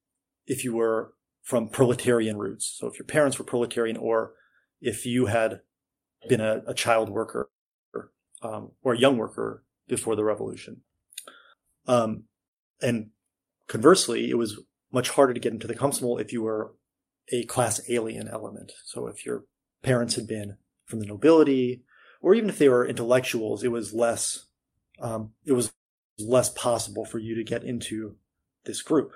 [0.46, 1.12] if you were
[1.42, 2.76] from proletarian roots.
[2.78, 4.32] So if your parents were proletarian or
[4.80, 5.60] if you had
[6.28, 7.50] been a, a child worker
[8.42, 10.82] um, or a young worker before the revolution.
[11.86, 12.24] Um,
[12.80, 13.10] and
[13.68, 14.60] conversely, it was
[14.92, 16.74] much harder to get into the Komsomol if you were
[17.32, 18.72] a class alien element.
[18.84, 19.44] So if your
[19.82, 21.82] parents had been from the nobility,
[22.20, 24.46] or even if they were intellectuals, it was less,
[25.00, 25.72] um, it was
[26.18, 28.16] less possible for you to get into
[28.64, 29.12] this group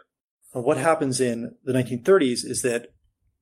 [0.52, 2.88] what happens in the 1930s is that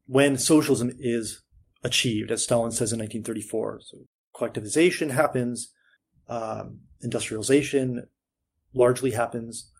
[0.06, 1.42] when socialism is
[1.82, 3.98] achieved, as Stalin says in 1934, so
[4.36, 5.72] collectivization happens,
[6.28, 8.06] um, industrialization
[8.74, 9.70] largely happens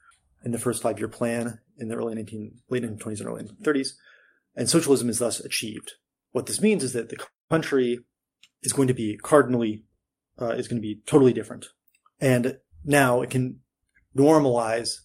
[0.45, 3.91] in the first five-year plan in the early 19, late 1920s and early 1930s,
[4.57, 5.93] and socialism is thus achieved.
[6.33, 8.01] What this means is that the country
[8.63, 9.85] is going to be cardinally,
[10.41, 11.67] uh, is going to be totally different,
[12.21, 13.61] and now it can
[14.17, 15.01] normalize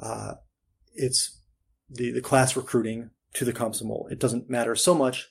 [0.00, 0.34] uh,
[0.94, 1.40] its
[1.90, 4.10] the, the class recruiting to the Komsomol.
[4.10, 5.28] It doesn't matter so much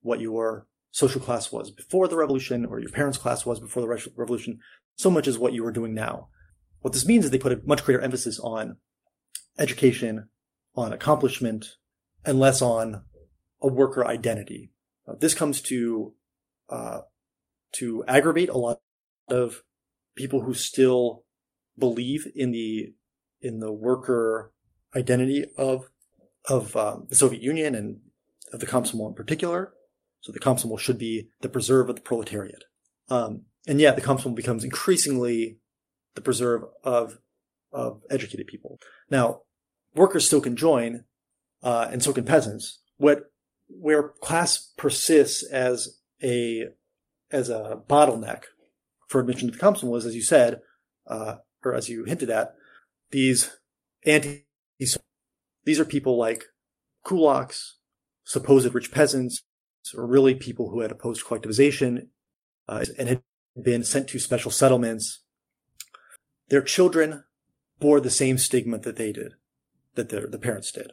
[0.00, 4.10] what your social class was before the revolution or your parents' class was before the
[4.16, 4.60] revolution,
[4.96, 6.28] so much as what you are doing now.
[6.80, 8.76] What this means is they put a much greater emphasis on
[9.58, 10.28] education,
[10.74, 11.66] on accomplishment,
[12.24, 13.02] and less on
[13.62, 14.72] a worker identity.
[15.08, 16.14] Uh, this comes to
[16.68, 17.00] uh,
[17.72, 18.80] to aggravate a lot
[19.28, 19.62] of
[20.16, 21.24] people who still
[21.78, 22.94] believe in the
[23.40, 24.52] in the worker
[24.94, 25.90] identity of
[26.48, 27.98] of um, the Soviet Union and
[28.52, 29.72] of the Komsomol in particular.
[30.20, 32.64] So the Komsomol should be the preserve of the proletariat.
[33.08, 35.58] Um, and yet the Komsomol becomes increasingly
[36.14, 37.18] the preserve of,
[37.72, 38.78] of educated people.
[39.10, 39.42] Now,
[39.94, 41.04] workers still can join,
[41.62, 42.80] uh, and so can peasants.
[42.96, 43.30] What,
[43.68, 46.68] where class persists as a,
[47.30, 48.44] as a bottleneck
[49.08, 50.60] for admission to the Komsomol is, as you said,
[51.06, 52.54] uh, or as you hinted at,
[53.10, 53.50] these
[54.04, 54.46] anti
[55.66, 56.44] these are people like
[57.04, 57.72] kulaks,
[58.24, 59.42] supposed rich peasants,
[59.94, 62.06] or really people who had opposed collectivization
[62.68, 63.22] uh, and had
[63.60, 65.20] been sent to special settlements
[66.48, 67.24] their children
[67.80, 69.34] bore the same stigma that they did,
[69.94, 70.92] that the, the parents did.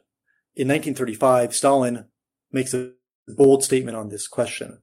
[0.55, 2.05] In 1935, Stalin
[2.51, 2.91] makes a
[3.27, 4.81] bold statement on this question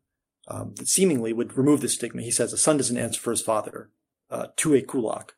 [0.48, 2.22] um, that seemingly would remove the stigma.
[2.22, 3.90] He says a son doesn't answer for his father
[4.30, 5.34] uh, to a kulak,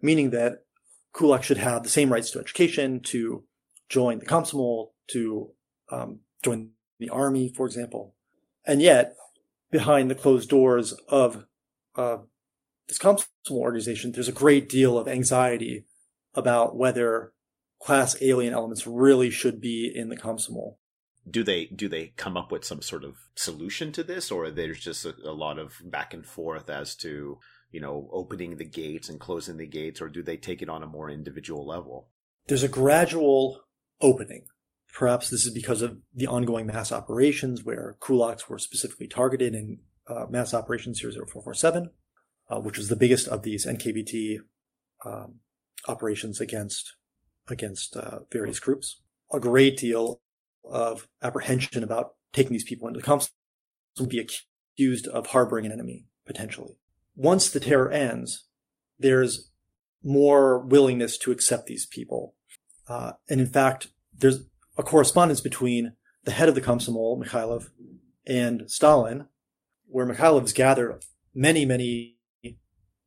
[0.00, 0.64] meaning that
[1.12, 3.44] kulak should have the same rights to education, to
[3.88, 5.50] join the komsomol, to
[5.90, 8.14] um, join the army, for example.
[8.64, 9.16] And yet,
[9.70, 11.46] behind the closed doors of
[11.96, 12.18] uh,
[12.88, 15.86] this komsomol organization, there's a great deal of anxiety
[16.34, 17.32] about whether
[17.80, 20.76] class alien elements really should be in the komsomol
[21.28, 24.80] do they do they come up with some sort of solution to this or there's
[24.80, 27.38] just a, a, lot of back and forth as to
[27.70, 30.82] you know opening the gates and closing the gates or do they take it on
[30.82, 32.08] a more individual level?
[32.48, 33.60] There's a gradual
[34.00, 34.46] opening.
[34.92, 39.78] Perhaps this is because of the ongoing mass operations where kulaks were specifically targeted in
[40.08, 41.90] uh, mass operations 00447
[42.50, 44.38] uh, which was the biggest of these NKVD
[45.04, 45.36] um,
[45.88, 46.96] operations against
[47.48, 49.00] against uh, various groups
[49.32, 50.20] a great deal
[50.64, 53.30] of apprehension about taking these people into the council
[53.98, 54.24] would be
[54.78, 56.76] accused of harboring an enemy, potentially.
[57.14, 58.46] Once the terror ends,
[58.98, 59.50] there's
[60.02, 62.34] more willingness to accept these people.
[62.88, 64.44] Uh, and in fact, there's
[64.78, 65.92] a correspondence between
[66.24, 67.68] the head of the Komsomol, Mikhailov,
[68.26, 69.26] and Stalin,
[69.92, 72.18] where Mikhailov's gathered many, many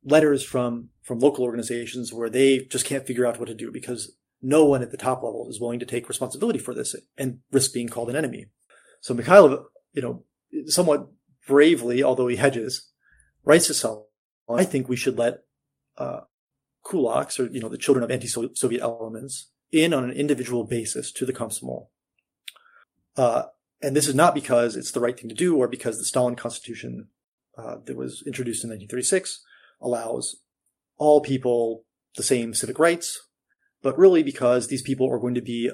[0.04, 4.16] letters from, from local organizations where they just can't figure out what to do because
[4.40, 7.72] no one at the top level is willing to take responsibility for this and risk
[7.72, 8.46] being called an enemy.
[9.00, 10.24] So Mikhailov, you know,
[10.66, 11.08] somewhat
[11.46, 12.92] bravely, although he hedges,
[13.44, 14.04] writes to Stalin,
[14.48, 15.42] I think we should let
[15.98, 16.20] uh,
[16.84, 21.26] kulaks, or, you know, the children of anti-Soviet elements, in on an individual basis to
[21.26, 21.88] the Komsomol.
[23.16, 23.44] Uh,
[23.82, 26.36] and this is not because it's the right thing to do or because the Stalin
[26.36, 27.08] constitution
[27.58, 29.42] uh, that was introduced in 1936
[29.80, 30.36] allows
[30.98, 31.84] all people
[32.16, 33.28] the same civic rights,
[33.82, 35.70] but really because these people are going to be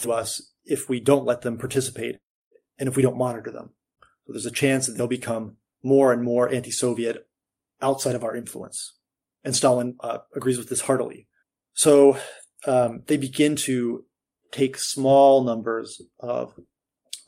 [0.00, 2.16] to us if we don't let them participate
[2.78, 3.70] and if we don't monitor them.
[4.26, 7.26] So there's a chance that they'll become more and more anti-Soviet
[7.80, 8.96] outside of our influence.
[9.44, 11.26] And Stalin uh, agrees with this heartily.
[11.74, 12.16] So
[12.66, 14.04] um, they begin to
[14.52, 16.54] take small numbers of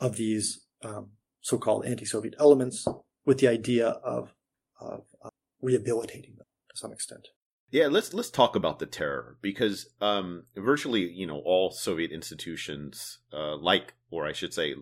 [0.00, 2.86] of these um, so-called anti-Soviet elements
[3.24, 4.34] with the idea of,
[4.80, 5.30] of uh,
[5.60, 7.28] rehabilitating them to some extent.
[7.70, 13.18] Yeah, let's let's talk about the terror because um, virtually, you know, all Soviet institutions,
[13.32, 14.76] uh, like, or I should say,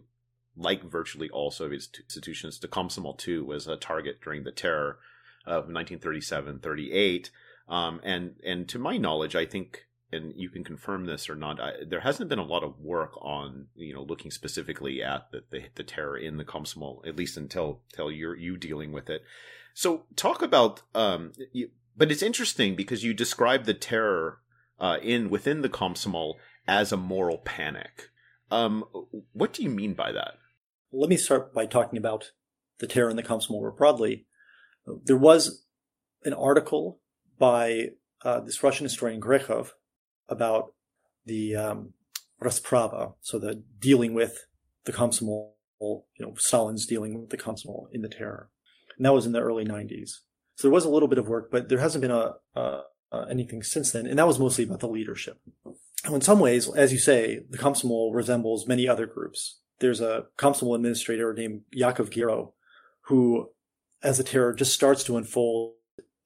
[0.56, 4.98] like virtually all Soviet institutions, the Komsomol too was a target during the terror
[5.46, 7.30] of 1937-38.
[7.66, 11.60] Um, and and to my knowledge, I think, and you can confirm this or not,
[11.60, 15.42] I, there hasn't been a lot of work on you know looking specifically at the
[15.50, 19.22] the, the terror in the Komsomol, at least until until you're you dealing with it.
[19.74, 24.38] So talk about um, you, but it's interesting because you describe the terror
[24.78, 26.34] uh, in within the Komsomol
[26.66, 28.10] as a moral panic.
[28.50, 28.84] Um,
[29.32, 30.34] what do you mean by that?
[30.92, 32.32] Let me start by talking about
[32.78, 34.26] the terror in the Komsomol more broadly.
[35.04, 35.64] There was
[36.24, 37.00] an article
[37.38, 37.90] by
[38.22, 39.70] uh, this Russian historian Grekhov
[40.28, 40.72] about
[41.24, 41.94] the um,
[42.42, 44.46] Rasprava, so the dealing with
[44.84, 48.50] the Komsomol, you know, Stalin's dealing with the Komsomol in the terror.
[48.96, 50.10] And that was in the early 90s.
[50.56, 52.82] So there was a little bit of work, but there hasn't been a, uh,
[53.30, 54.06] anything since then.
[54.06, 55.40] And that was mostly about the leadership.
[56.04, 59.60] And in some ways, as you say, the Komsomol resembles many other groups.
[59.78, 62.54] There's a Komsomol administrator named Yakov Giro,
[63.02, 63.50] who,
[64.02, 65.74] as the terror just starts to unfold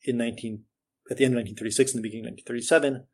[0.02, 0.64] in 19,
[1.10, 3.06] at the end of 1936 and the beginning of 1937,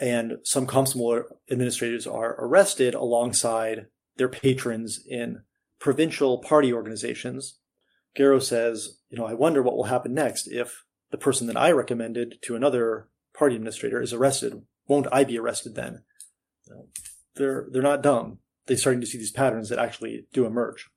[0.00, 5.42] and some Komsomol administrators are arrested alongside their patrons in
[5.78, 7.58] provincial party organizations
[8.14, 11.72] Gero says, you know, I wonder what will happen next if the person that I
[11.72, 14.62] recommended to another party administrator is arrested.
[14.86, 16.04] Won't I be arrested then?
[17.36, 18.38] They're they're not dumb.
[18.66, 20.88] They're starting to see these patterns that actually do emerge,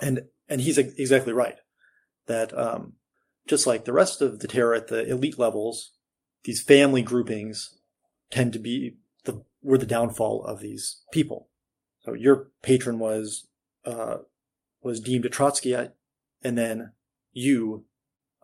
[0.00, 1.56] and and he's exactly right
[2.26, 2.94] that um,
[3.48, 5.92] just like the rest of the terror at the elite levels,
[6.44, 7.79] these family groupings
[8.30, 11.48] tend to be the were the downfall of these people.
[12.00, 13.48] So your patron was
[13.84, 14.18] uh,
[14.82, 15.92] was deemed a Trotskyite
[16.42, 16.92] and then
[17.32, 17.84] you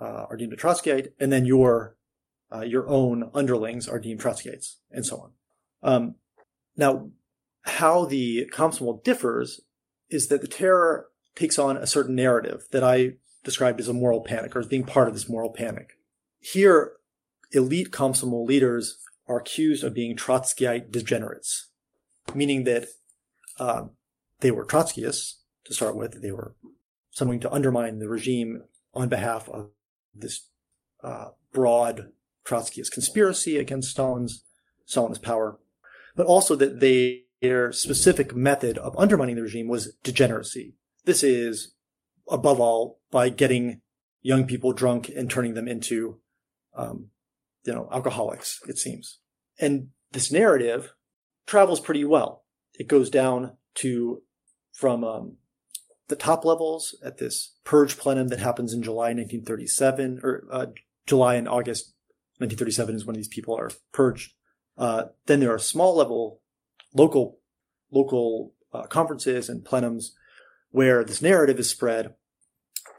[0.01, 1.97] uh, are deemed a Trotskyite, and then your
[2.53, 5.31] uh, your own underlings are deemed Trotskyites, and so on.
[5.83, 6.15] Um,
[6.77, 7.11] now,
[7.63, 9.63] how the Komsomol differs
[10.09, 14.21] is that the terror takes on a certain narrative that I described as a moral
[14.21, 15.95] panic, or as being part of this moral panic.
[16.39, 16.93] Here,
[17.53, 21.71] elite Komsomol leaders are accused of being Trotskyite degenerates,
[22.35, 22.87] meaning that
[23.59, 23.91] um,
[24.41, 25.35] they were Trotskyists
[25.65, 26.23] to start with.
[26.23, 26.55] They were
[27.11, 28.63] something to undermine the regime
[28.95, 29.71] on behalf of
[30.15, 30.49] this
[31.03, 32.13] uh, broad
[32.45, 34.45] Trotskyist conspiracy against Stalin's
[34.87, 35.59] Stalinist power,
[36.15, 40.75] but also that they, their specific method of undermining the regime was degeneracy.
[41.05, 41.75] This is,
[42.31, 43.81] above all, by getting
[44.23, 46.19] young people drunk and turning them into,
[46.77, 47.11] um,
[47.67, 48.61] you know, alcoholics.
[48.69, 49.19] It seems,
[49.59, 50.93] and this narrative
[51.47, 52.45] travels pretty well.
[52.75, 54.23] It goes down to
[54.73, 55.37] from um,
[56.09, 60.67] the top levels at this purge plenum that happens in July 1937, or uh,
[61.07, 61.95] July and August
[62.39, 64.35] 1937 is when these people are purged.
[64.77, 66.41] Uh, then there are small level
[66.95, 67.39] local
[67.91, 70.11] local uh, conferences and plenums
[70.71, 72.15] where this narrative is spread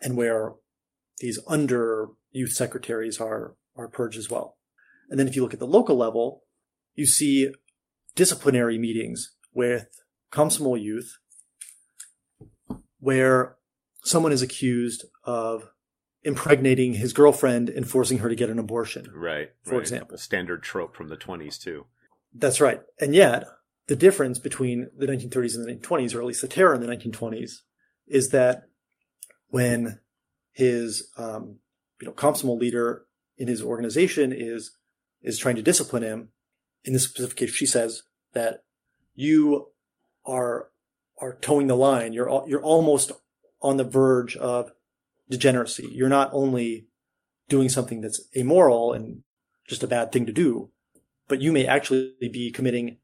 [0.01, 0.53] and where
[1.19, 4.57] these under youth secretaries are are purged as well.
[5.10, 6.43] And then if you look at the local level,
[6.96, 7.52] you see
[8.15, 9.88] disciplinary meetings with
[10.32, 11.17] Komsomol youth
[13.00, 13.56] where
[14.04, 15.70] someone is accused of
[16.24, 19.10] impregnating his girlfriend and forcing her to get an abortion.
[19.13, 19.52] Right.
[19.63, 19.82] For right.
[19.82, 20.15] example.
[20.15, 21.86] A standard trope from the 20s, too.
[22.34, 22.82] That's right.
[23.00, 23.46] And yet,
[23.88, 26.88] the difference between the 1930s and the 1920s, or at least the terror in the
[26.88, 27.62] 1920s,
[28.08, 28.63] is that
[29.50, 30.00] when
[30.52, 31.60] his um,
[32.02, 33.06] you know Komsomol leader
[33.38, 34.76] in his organization is
[35.21, 36.30] is trying to discipline him,
[36.84, 38.03] in this specific case, she says
[38.34, 38.63] that
[39.15, 39.67] you
[40.25, 40.69] are
[41.19, 42.13] are toeing the line.
[42.13, 43.12] You're you're almost
[43.62, 44.71] on the verge of
[45.30, 45.89] degeneracy.
[45.91, 46.88] You're not only
[47.49, 49.23] doing something that's immoral and
[49.67, 50.69] just a bad thing to do,
[51.27, 52.97] but you may actually be committing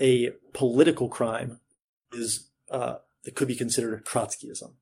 [0.00, 1.60] a political crime
[2.12, 4.72] is uh, that could be considered Trotskyism.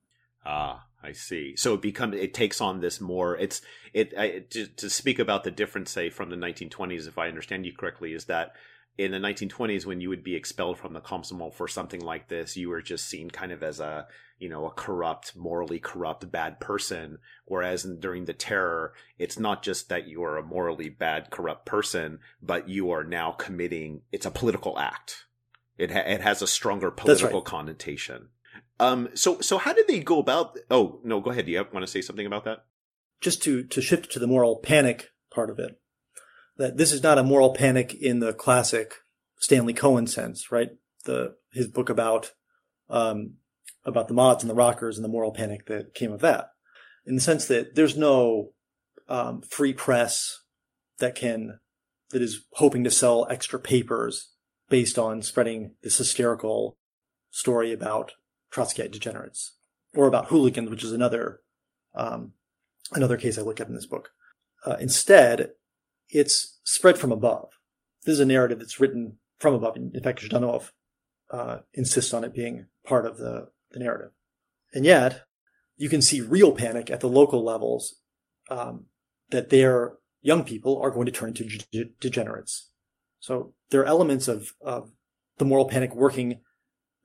[0.45, 1.55] Ah, I see.
[1.57, 3.37] So it becomes it takes on this more.
[3.37, 7.29] It's it I, to, to speak about the difference, say from the 1920s, if I
[7.29, 8.55] understand you correctly, is that
[8.99, 12.57] in the 1920s when you would be expelled from the Komsomol for something like this,
[12.57, 14.09] you were just seen kind of as a,
[14.41, 17.19] you know, a corrupt, morally corrupt, bad person.
[17.45, 21.65] Whereas in, during the terror, it's not just that you are a morally bad, corrupt
[21.65, 25.27] person, but you are now committing, it's a political act.
[25.79, 27.47] It, ha- it has a stronger political right.
[27.47, 28.31] connotation.
[28.81, 31.47] Um, so, so how did they go about, oh, no, go ahead.
[31.47, 32.65] Do you want to say something about that?
[33.21, 35.81] Just to, to shift to the moral panic part of it
[36.59, 38.97] that this is not a moral panic in the classic
[39.39, 40.71] Stanley Cohen sense, right?
[41.05, 42.33] The his book about
[42.91, 43.35] um,
[43.85, 46.51] about the mods and the rockers and the moral panic that came of that,
[47.07, 48.51] in the sense that there's no
[49.09, 50.41] um, free press
[50.99, 51.61] that can
[52.11, 54.33] that is hoping to sell extra papers
[54.69, 56.77] based on spreading this hysterical
[57.31, 58.13] story about
[58.53, 59.57] Trotskyite degenerates
[59.95, 61.41] or about hooligans, which is another
[61.95, 62.33] um,
[62.93, 64.11] another case I look at in this book.
[64.65, 65.51] Uh, instead,
[66.09, 67.51] it's spread from above.
[68.05, 69.77] This is a narrative that's written from above.
[69.77, 70.71] In fact, Zhdanov
[71.31, 74.11] uh, insists on it being part of the, the, narrative.
[74.73, 75.25] And yet,
[75.77, 77.97] you can see real panic at the local levels
[78.51, 78.87] um,
[79.31, 82.71] that their young people are going to turn into de- degenerates.
[83.21, 84.91] So there are elements of, of
[85.39, 86.41] the moral panic working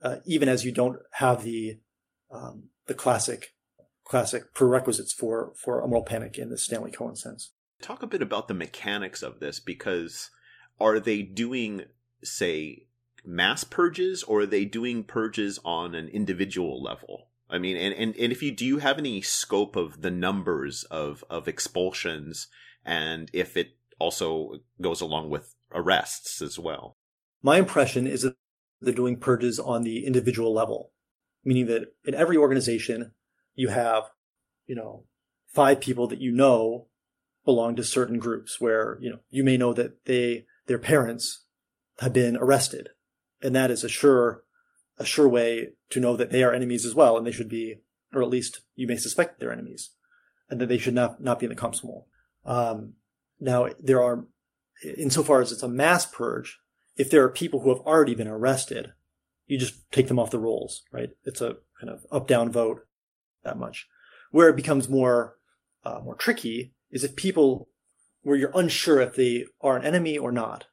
[0.04, 1.80] uh, even as you don't have the
[2.30, 3.54] um, the classic
[4.04, 7.50] classic prerequisites for for a moral panic in the Stanley Cohen sense
[7.84, 10.30] talk a bit about the mechanics of this because
[10.80, 11.84] are they doing,
[12.22, 12.86] say,
[13.24, 17.28] mass purges or are they doing purges on an individual level?
[17.50, 20.84] I mean, and, and, and if you do you have any scope of the numbers
[20.84, 22.48] of, of expulsions
[22.84, 26.96] and if it also goes along with arrests as well?
[27.42, 28.36] My impression is that
[28.80, 30.90] they're doing purges on the individual level,
[31.44, 33.12] meaning that in every organization,
[33.54, 34.04] you have,
[34.66, 35.04] you know,
[35.46, 36.88] five people that you know
[37.44, 41.44] belong to certain groups where, you know, you may know that they, their parents
[42.00, 42.88] have been arrested.
[43.42, 44.42] And that is a sure,
[44.98, 47.16] a sure way to know that they are enemies as well.
[47.16, 47.76] And they should be,
[48.12, 49.90] or at least you may suspect they're enemies
[50.48, 52.04] and that they should not, not be in the Komsomol.
[52.44, 52.94] Um,
[53.38, 54.24] now there are,
[54.96, 56.58] insofar as it's a mass purge,
[56.96, 58.92] if there are people who have already been arrested,
[59.46, 61.10] you just take them off the rolls, right?
[61.24, 62.86] It's a kind of up down vote
[63.42, 63.86] that much.
[64.30, 65.36] Where it becomes more,
[65.84, 67.68] uh, more tricky is if people
[68.22, 70.66] where you're unsure if they are an enemy or not,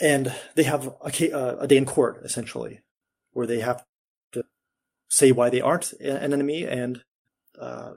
[0.00, 2.80] and they have a, a day in court essentially,
[3.32, 3.84] where they have
[4.32, 4.44] to
[5.08, 7.02] say why they aren't an enemy, and
[7.58, 7.92] uh,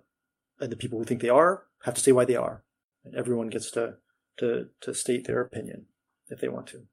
[0.60, 2.64] and the people who think they are have to say why they are.
[3.04, 3.96] And everyone gets to
[4.38, 5.88] to to state their opinion
[6.30, 6.88] if they want to.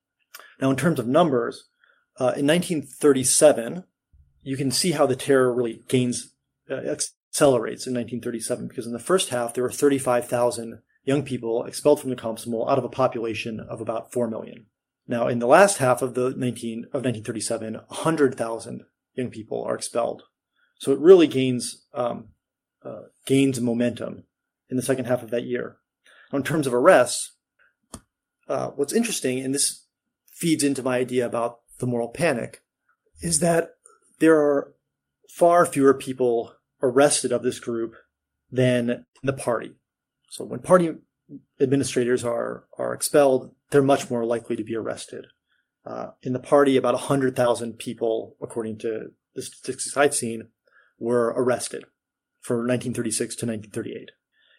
[0.60, 1.68] Now, in terms of numbers,
[2.18, 3.84] uh, in 1937,
[4.42, 6.34] you can see how the terror really gains
[6.70, 12.00] uh, accelerates in 1937 because in the first half there were 35,000 young people expelled
[12.00, 14.66] from the Komsomol out of a population of about 4 million.
[15.06, 18.82] Now in the last half of the 19 of 1937, 100,000
[19.14, 20.22] young people are expelled.
[20.78, 22.28] So it really gains um,
[22.84, 24.24] uh, gains momentum
[24.70, 25.76] in the second half of that year.
[26.32, 27.36] Now, in terms of arrests,
[28.48, 29.86] uh, what's interesting, and this
[30.40, 32.62] feeds into my idea about the moral panic,
[33.20, 33.74] is that
[34.18, 34.74] there are
[35.28, 37.94] far fewer people arrested of this group
[38.50, 39.76] than in the party.
[40.30, 40.94] So when party
[41.60, 45.26] administrators are are expelled, they're much more likely to be arrested.
[45.84, 50.48] Uh, in the party, about 100,000 people, according to the statistics I've seen,
[50.98, 51.84] were arrested
[52.40, 54.10] for 1936 to 1938.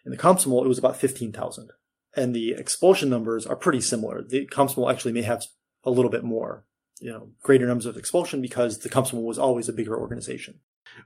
[0.04, 1.70] In the Komsomol, it was about 15,000.
[2.16, 4.22] And the expulsion numbers are pretty similar.
[4.22, 5.44] The Komsomol actually may have
[5.84, 6.64] a little bit more,
[7.00, 10.60] you know, greater numbers of expulsion because the Komsomol was always a bigger organization.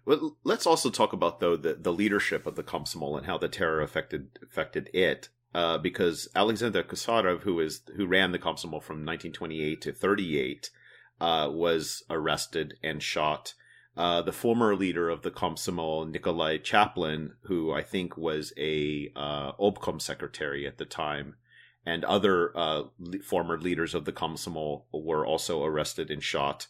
[0.05, 3.49] Well, let's also talk about though the, the leadership of the Komsomol and how the
[3.49, 5.29] terror affected affected it.
[5.55, 10.70] Uh, because Alexander Kosarev, who is who ran the Komsomol from 1928 to 38,
[11.20, 13.55] uh, was arrested and shot.
[13.97, 19.53] Uh, the former leader of the Komsomol, Nikolai Chaplin, who I think was a uh,
[19.53, 21.37] obkom secretary at the time,
[21.87, 22.82] and other uh,
[23.24, 26.66] former leaders of the Komsomol were also arrested and shot.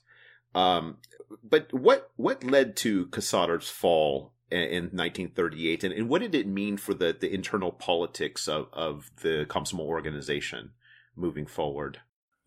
[0.55, 0.99] Um,
[1.43, 6.77] but what what led to Kosarev's fall in 1938, and, and what did it mean
[6.77, 10.71] for the, the internal politics of, of the Komsomol organization
[11.17, 12.01] moving forward?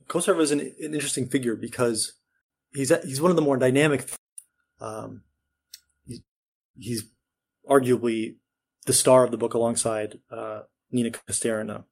[0.07, 2.13] Kosarev is an, an interesting figure because
[2.73, 4.09] he's he's one of the more dynamic.
[4.79, 5.23] Um,
[6.05, 6.21] he's,
[6.77, 7.03] he's
[7.69, 8.37] arguably
[8.85, 10.61] the star of the book alongside uh,
[10.91, 11.83] Nina Kosterina,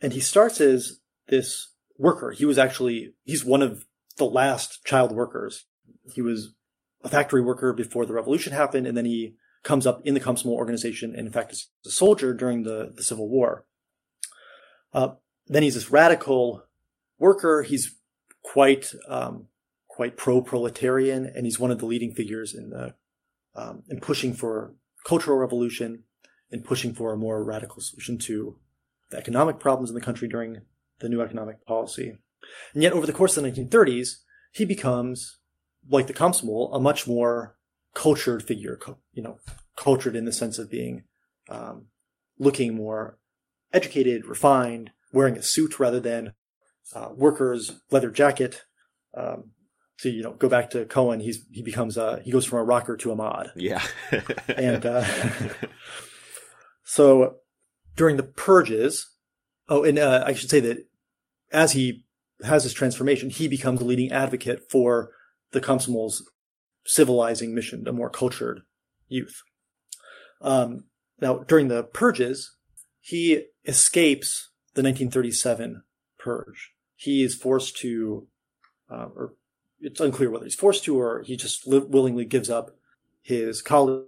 [0.00, 2.30] and he starts as this worker.
[2.30, 3.84] He was actually he's one of
[4.18, 5.66] the last child workers.
[6.12, 6.54] He was
[7.04, 10.52] a factory worker before the revolution happened, and then he comes up in the Komsomol
[10.52, 13.66] organization, and in fact is a soldier during the, the Civil War.
[14.92, 15.14] Uh,
[15.46, 16.62] then he's this radical
[17.18, 17.62] worker.
[17.62, 17.94] He's
[18.42, 19.48] quite um,
[19.88, 22.94] quite pro-proletarian, and he's one of the leading figures in the
[23.54, 24.74] um, in pushing for
[25.04, 26.04] cultural revolution
[26.50, 28.58] and pushing for a more radical solution to
[29.10, 30.62] the economic problems in the country during
[31.00, 32.16] the new economic policy.
[32.74, 34.16] And yet, over the course of the 1930s,
[34.52, 35.38] he becomes,
[35.88, 37.56] like the Komsomol, a much more
[37.94, 38.78] cultured figure,
[39.12, 39.38] you know,
[39.76, 41.04] cultured in the sense of being
[41.48, 41.86] um,
[42.38, 43.18] looking more
[43.72, 46.32] educated, refined, wearing a suit rather than
[46.94, 48.62] uh, worker's leather jacket.
[49.14, 49.52] Um,
[50.00, 52.64] to you know, go back to Cohen, he's he becomes a he goes from a
[52.64, 53.50] rocker to a mod.
[53.56, 53.82] Yeah,
[54.48, 55.04] and uh,
[56.84, 57.36] so
[57.96, 59.10] during the purges,
[59.68, 60.86] oh, and uh, I should say that
[61.50, 62.04] as he
[62.44, 65.10] has this transformation, he becomes a leading advocate for
[65.52, 66.30] the Komsomol's
[66.84, 68.60] civilizing mission, a more cultured
[69.08, 69.42] youth.
[70.40, 70.84] Um,
[71.20, 72.56] now, during the purges,
[73.00, 75.82] he escapes the 1937
[76.18, 76.72] purge.
[76.94, 78.26] He is forced to,
[78.90, 79.34] uh, or
[79.80, 82.76] it's unclear whether he's forced to or he just li- willingly gives up
[83.22, 84.04] his colleague.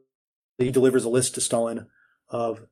[0.59, 1.87] He delivers a list to Stalin
[2.29, 2.67] of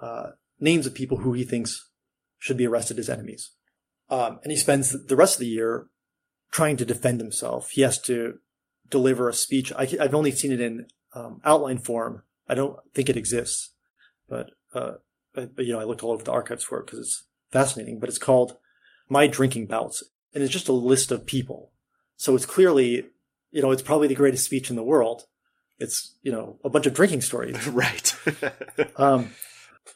[0.00, 0.30] uh,
[0.60, 1.90] names of people who he thinks
[2.38, 3.52] should be arrested as enemies.
[4.08, 5.88] Um, and he spends the rest of the year
[6.52, 7.70] trying to defend himself.
[7.70, 8.38] He has to
[8.88, 9.72] deliver a speech.
[9.72, 12.22] I, have only seen it in um, outline form.
[12.48, 13.72] I don't think it exists,
[14.28, 14.92] but, uh,
[15.34, 17.98] but, you know, I looked all over the archives for it because it's fascinating.
[17.98, 18.56] But it's called
[19.08, 20.02] "My Drinking Bouts,"
[20.34, 21.72] and it's just a list of people.
[22.16, 23.06] So it's clearly,
[23.50, 25.24] you know, it's probably the greatest speech in the world.
[25.78, 28.14] It's you know a bunch of drinking stories, right?
[28.96, 29.32] um,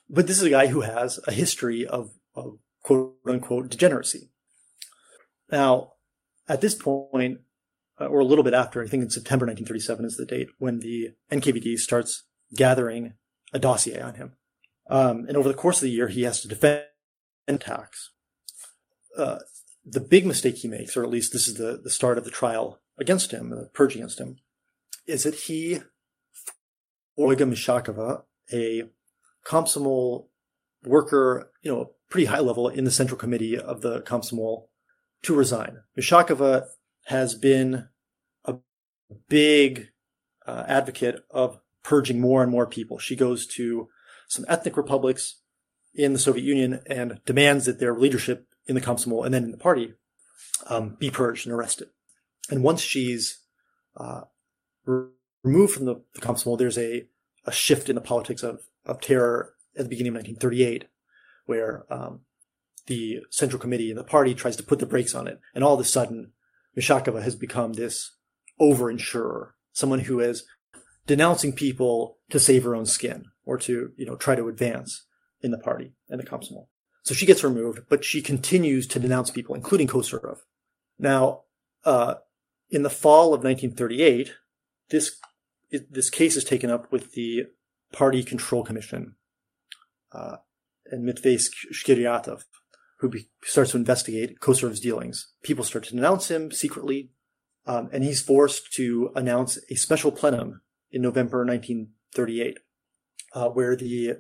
[0.09, 4.31] but this is a guy who has a history of, of quote unquote degeneracy.
[5.51, 5.93] Now,
[6.49, 7.41] at this point,
[8.01, 10.81] uh, or a little bit after, I think in September 1937 is the date when
[10.81, 12.25] the NKVD starts
[12.55, 13.15] gathering
[13.53, 14.33] a dossier on him.
[14.89, 16.85] Um, and over the course of the year, he has to defend
[17.47, 18.11] attacks.
[19.17, 19.39] Uh,
[19.85, 22.31] the big mistake he makes, or at least this is the, the start of the
[22.31, 24.37] trial against him, the purge against him,
[25.07, 25.81] is that he,
[27.17, 28.23] Olga Mishakova,
[28.53, 28.85] a
[29.47, 30.27] Komsomol
[30.85, 34.67] worker, you know, pretty high level in the central committee of the Komsomol,
[35.23, 35.79] to resign.
[35.99, 36.67] Mishakova
[37.07, 37.89] has been
[38.45, 38.57] a
[39.29, 39.89] big
[40.47, 42.99] uh, advocate of purging more and more people.
[42.99, 43.89] She goes to
[44.29, 45.41] some ethnic republics
[45.95, 49.51] in the Soviet Union and demands that their leadership in the Komsomol and then in
[49.51, 49.95] the party
[50.69, 51.89] um, be purged and arrested.
[52.49, 53.41] And once she's
[53.97, 54.23] uh,
[54.85, 57.07] removed from the, the Komsomol, there's a,
[57.45, 60.89] a shift in the politics of, of terror at the beginning of 1938,
[61.47, 62.21] where um,
[62.87, 65.41] the Central Committee and the party tries to put the brakes on it.
[65.55, 66.33] And all of a sudden,
[66.77, 68.17] Mishakova has become this
[68.59, 70.45] over-insurer, someone who is
[71.07, 75.07] denouncing people to save her own skin or to, you know, try to advance
[75.41, 76.67] in the party and the Komsomol.
[77.03, 80.39] So she gets removed, but she continues to denounce people, including Kosarev.
[80.99, 81.43] Now,
[81.85, 82.15] uh,
[82.71, 84.35] in the fall of 1938,
[84.91, 85.17] this
[85.71, 87.47] this case is taken up with the
[87.93, 89.17] Party Control Commission
[90.13, 90.37] uh,
[90.87, 91.41] and Matvei
[91.73, 92.45] Shkiriatov,
[92.99, 95.33] who be, starts to investigate Kosarev's dealings.
[95.43, 97.11] People start to denounce him secretly,
[97.67, 100.61] um, and he's forced to announce a special plenum
[100.91, 102.59] in November 1938,
[103.35, 104.19] uh, where the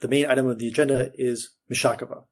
[0.00, 2.24] the main item of the agenda is Mishakova.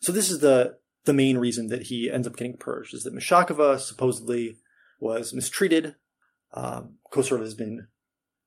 [0.00, 3.14] So this is the the main reason that he ends up getting purged is that
[3.14, 4.58] Mishakova supposedly
[4.98, 5.96] was mistreated.
[6.52, 7.86] Um, has been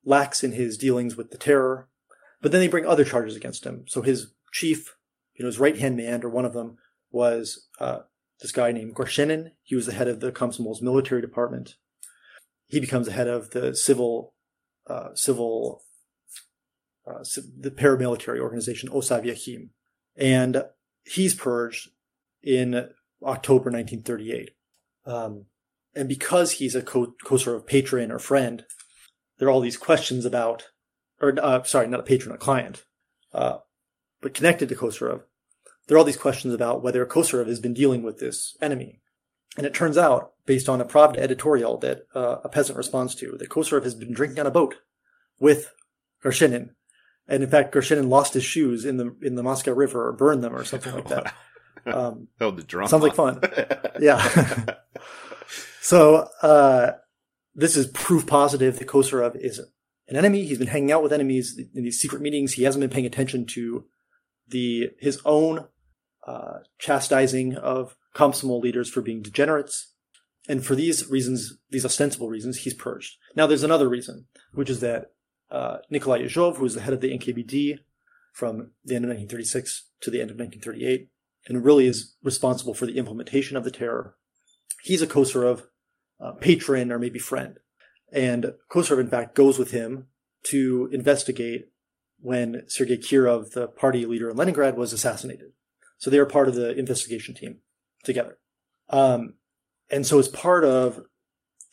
[0.06, 1.88] lax in his dealings with the terror,
[2.42, 3.86] but then they bring other charges against him.
[3.88, 4.96] So his chief,
[5.34, 6.78] you know, his right hand man, or one of them,
[7.12, 8.00] was uh,
[8.42, 9.52] this guy named Gorshenin.
[9.62, 11.76] He was the head of the Komsomol's military department.
[12.68, 14.34] He becomes the head of the civil,
[14.88, 15.84] uh, civil,
[17.08, 17.24] uh,
[17.60, 19.70] the paramilitary organization Osav
[20.16, 20.64] and
[21.04, 21.90] he's purged
[22.42, 22.90] in
[23.24, 24.52] October 1938.
[25.06, 25.46] Um,
[25.96, 28.66] and because he's a co- Kosarev patron or friend,
[29.44, 30.70] there are all these questions about,
[31.22, 32.86] or uh, sorry, not a patron, a client,
[33.34, 33.58] uh,
[34.22, 35.24] but connected to Kosarev.
[35.86, 39.02] There are all these questions about whether Kosarev has been dealing with this enemy.
[39.58, 43.36] And it turns out, based on a Pravda editorial that uh, a peasant responds to,
[43.38, 44.76] that Kosarev has been drinking on a boat
[45.42, 45.74] with
[46.24, 46.70] Gorshenin.
[47.28, 50.42] And in fact, Gorshenin lost his shoes in the in the Moscow River or burned
[50.42, 51.36] them or something like that.
[51.86, 52.88] Um, oh, the drama.
[52.88, 53.42] Sounds like fun.
[54.00, 54.26] yeah.
[55.82, 56.92] so uh,
[57.56, 59.60] this is proof positive that Kosarev is
[60.08, 60.46] an enemy.
[60.46, 62.54] He's been hanging out with enemies in these secret meetings.
[62.54, 63.86] He hasn't been paying attention to
[64.48, 65.68] the his own
[66.28, 69.94] uh, chastising of Komsomol leaders for being degenerates.
[70.48, 73.16] And for these reasons, these ostensible reasons, he's purged.
[73.36, 75.12] Now, there's another reason, which is that
[75.50, 77.80] uh, Nikolai Yezhov, who was the head of the NKVD
[78.34, 81.08] from the end of 1936 to the end of 1938,
[81.48, 84.16] and really is responsible for the implementation of the terror.
[84.82, 85.64] He's a Kosarev
[86.24, 87.58] uh, patron or maybe friend.
[88.12, 90.08] And Kosarev, in fact, goes with him
[90.44, 91.70] to investigate
[92.20, 95.52] when Sergei Kirov, the party leader in Leningrad, was assassinated.
[95.98, 97.58] So they are part of the investigation team
[98.04, 98.38] together.
[98.90, 99.36] Um,
[99.90, 101.02] and so as part of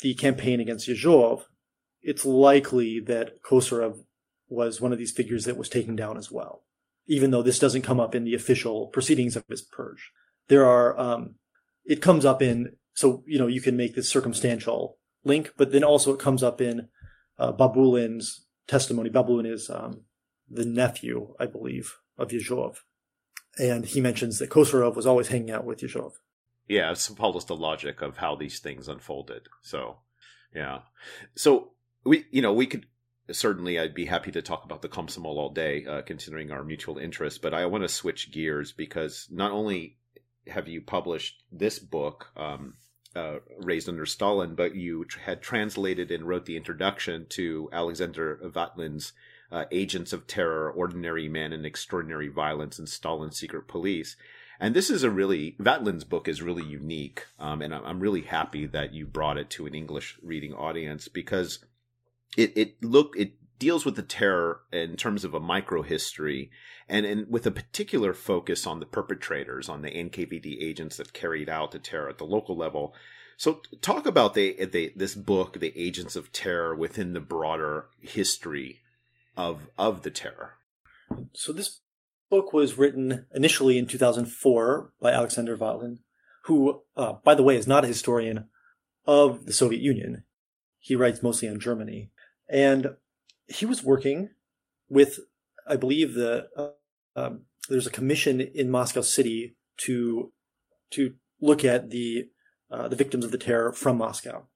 [0.00, 1.42] the campaign against Yezhov,
[2.02, 4.02] it's likely that Kosarev
[4.48, 6.64] was one of these figures that was taken down as well
[7.10, 10.12] even though this doesn't come up in the official proceedings of his purge.
[10.46, 11.34] There are, um,
[11.84, 15.84] it comes up in, so, you know, you can make this circumstantial link, but then
[15.84, 16.88] also it comes up in
[17.38, 19.10] uh, Babulin's testimony.
[19.10, 20.02] Babulin is um,
[20.48, 22.78] the nephew, I believe, of Yezhov.
[23.58, 26.12] And he mentions that Kosarev was always hanging out with Yezhov.
[26.68, 29.48] Yeah, it follows the logic of how these things unfolded.
[29.60, 29.98] So,
[30.54, 30.80] yeah.
[31.34, 31.72] So,
[32.04, 32.86] we, you know, we could
[33.32, 36.98] certainly I'd be happy to talk about the Komsomol all day, uh, considering our mutual
[36.98, 37.42] interest.
[37.42, 39.98] But I want to switch gears because not only
[40.50, 42.74] have you published this book, um,
[43.14, 48.40] uh, Raised Under Stalin, but you tr- had translated and wrote the introduction to Alexander
[48.44, 49.12] Vatlin's
[49.50, 54.16] uh, Agents of Terror, Ordinary Men and Extraordinary Violence in Stalin's Secret Police.
[54.60, 57.26] And this is a really, Vatlin's book is really unique.
[57.38, 61.64] Um, and I'm really happy that you brought it to an English reading audience because
[62.36, 66.50] it it it deals with the terror in terms of a micro history
[66.88, 71.48] and, and with a particular focus on the perpetrators, on the NKVD agents that carried
[71.48, 72.92] out the terror at the local level.
[73.36, 78.80] So talk about the, the this book, the Agents of Terror, within the broader history
[79.36, 80.54] of of the terror.
[81.32, 81.80] So this
[82.28, 85.98] book was written initially in 2004 by Alexander Vatlin,
[86.44, 88.48] who, uh, by the way, is not a historian
[89.06, 90.24] of the Soviet Union.
[90.78, 92.10] He writes mostly on Germany.
[92.48, 92.96] And
[93.50, 94.30] he was working
[94.88, 95.20] with,
[95.66, 96.68] I believe, the uh,
[97.16, 100.32] um, there's a commission in Moscow City to
[100.92, 102.28] to look at the
[102.70, 104.46] uh, the victims of the terror from Moscow.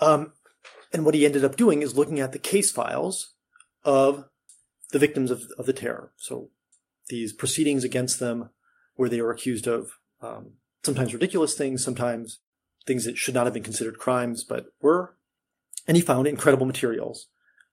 [0.00, 0.32] Um,
[0.92, 3.34] and what he ended up doing is looking at the case files
[3.84, 4.24] of
[4.92, 6.12] the victims of, of the terror.
[6.16, 6.50] So
[7.08, 8.50] these proceedings against them,
[8.94, 10.52] where they were accused of um,
[10.84, 12.40] sometimes ridiculous things, sometimes
[12.86, 15.16] things that should not have been considered crimes, but were
[15.86, 17.28] and he found incredible materials.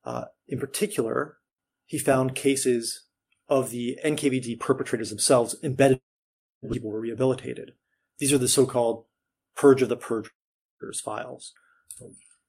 [0.06, 1.38] Uh, in particular,
[1.86, 3.06] he found cases
[3.48, 6.02] of the NKVD perpetrators themselves embedded
[6.72, 7.74] people were rehabilitated.
[8.20, 9.06] These are the so-called
[9.56, 11.54] purge of the purgers files.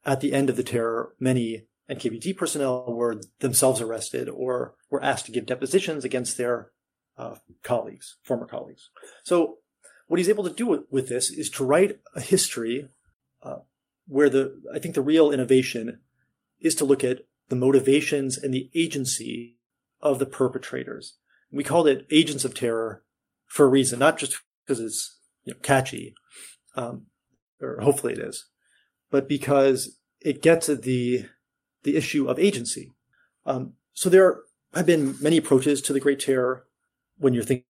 [0.04, 5.26] At the end of the terror, many NKVD personnel were themselves arrested or were asked
[5.26, 6.70] to give depositions against their
[7.18, 8.90] uh, colleagues, former colleagues.
[9.24, 9.58] So
[10.06, 12.88] what he's able to do with, with this is to write a history
[13.42, 13.58] uh,
[14.06, 16.00] where the I think the real innovation
[16.60, 17.20] is to look at
[17.54, 19.56] the motivations and the agency
[20.00, 21.14] of the perpetrators.
[21.50, 23.02] We called it agents of terror
[23.46, 26.14] for a reason, not just because it's you know, catchy,
[26.74, 27.06] um,
[27.60, 28.46] or hopefully it is,
[29.10, 31.26] but because it gets at the
[31.84, 32.90] the issue of agency.
[33.46, 34.40] Um, so there
[34.74, 36.66] have been many approaches to the Great Terror
[37.18, 37.66] when you're thinking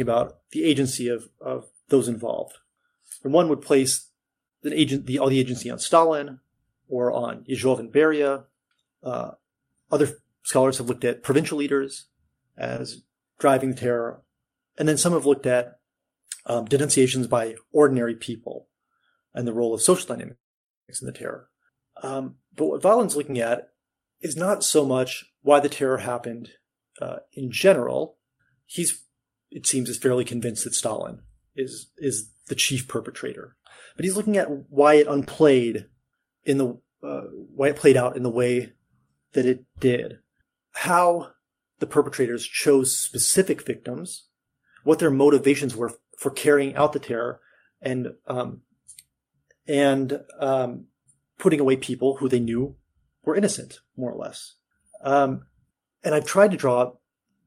[0.00, 2.54] about the agency of, of those involved.
[3.24, 4.08] And one would place
[4.62, 6.38] the agent, the, all the agency on Stalin
[6.88, 8.44] or on Yezhov and Beria.
[9.02, 9.32] Uh,
[9.90, 10.08] other
[10.42, 12.06] scholars have looked at provincial leaders
[12.56, 13.02] as
[13.38, 14.22] driving terror.
[14.78, 15.78] And then some have looked at
[16.46, 18.68] um, denunciations by ordinary people
[19.34, 20.38] and the role of social dynamics
[21.00, 21.48] in the terror.
[22.02, 23.70] Um, but what Vatlin's looking at
[24.20, 26.50] is not so much why the terror happened
[27.00, 28.16] uh, in general.
[28.64, 29.04] He's,
[29.50, 31.20] it seems, is fairly convinced that Stalin
[31.54, 33.56] is is the chief perpetrator,
[33.96, 35.86] but he's looking at why it unplayed
[36.44, 37.22] in the uh,
[37.54, 38.72] why it played out in the way
[39.36, 40.18] that it did,
[40.72, 41.28] how
[41.78, 44.28] the perpetrators chose specific victims,
[44.82, 47.38] what their motivations were for carrying out the terror,
[47.82, 48.62] and um,
[49.68, 50.86] and um,
[51.38, 52.76] putting away people who they knew
[53.24, 54.54] were innocent, more or less.
[55.04, 55.42] Um,
[56.02, 56.92] and I've tried to draw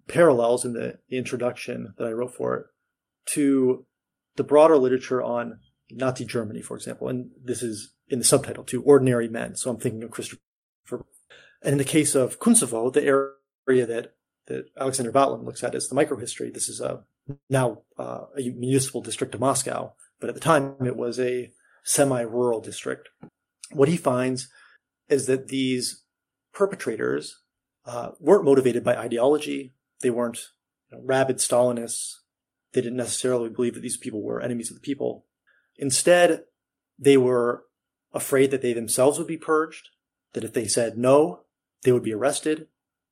[0.07, 2.65] parallels in the, the introduction that I wrote for it
[3.33, 3.87] to
[4.35, 5.59] the broader literature on
[5.89, 7.07] Nazi Germany, for example.
[7.07, 9.55] And this is in the subtitle to Ordinary Men.
[9.55, 10.41] So I'm thinking of Christopher.
[11.62, 14.14] And in the case of Kuntsevo, the area that,
[14.47, 16.53] that Alexander Vatlin looks at is the microhistory.
[16.53, 17.03] This is a,
[17.49, 21.51] now uh, a municipal district of Moscow, but at the time it was a
[21.84, 23.10] semi-rural district.
[23.72, 24.49] What he finds
[25.10, 26.03] is that these
[26.53, 27.41] perpetrators
[27.86, 29.74] uh, weren't motivated by ideology.
[30.01, 30.39] They weren't
[30.91, 32.14] you know, rabid Stalinists.
[32.74, 35.26] They didn't necessarily believe that these people were enemies of the people.
[35.78, 36.43] Instead,
[36.97, 37.64] they were
[38.14, 39.89] afraid that they themselves would be purged,
[40.34, 41.41] that if they said no,
[41.84, 42.67] they would be arrested.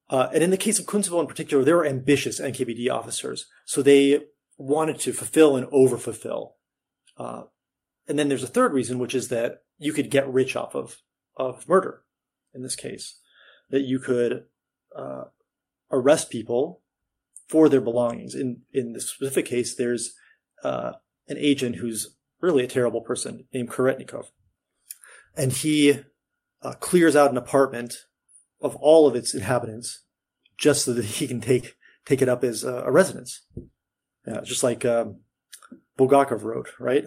[0.09, 3.47] Uh, and in the case of Kuntsevo in particular, they were ambitious NKVD officers.
[3.65, 4.21] So they
[4.57, 6.53] wanted to fulfill and overfulfill.
[7.17, 7.43] Uh,
[8.07, 11.01] and then there's a third reason, which is that you could get rich off of,
[11.35, 12.03] of murder
[12.53, 13.19] in this case,
[13.69, 14.45] that you could
[14.95, 15.25] uh,
[15.91, 16.81] arrest people
[17.47, 18.33] for their belongings.
[18.33, 20.13] In, in this specific case, there's
[20.63, 20.93] uh,
[21.27, 24.27] an agent who's really a terrible person named Koretnikov.
[25.35, 25.99] And he
[26.61, 27.95] uh, clears out an apartment
[28.61, 30.03] of all of its inhabitants
[30.57, 33.45] just so that he can take take it up as a residence.
[34.25, 35.21] Yeah, just like um,
[35.97, 37.05] Bulgakov wrote, right?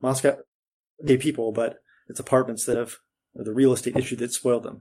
[0.00, 0.38] Moscow,
[1.04, 1.78] gay people, but
[2.08, 2.96] it's apartments that have
[3.34, 4.80] the real estate issue that spoiled them.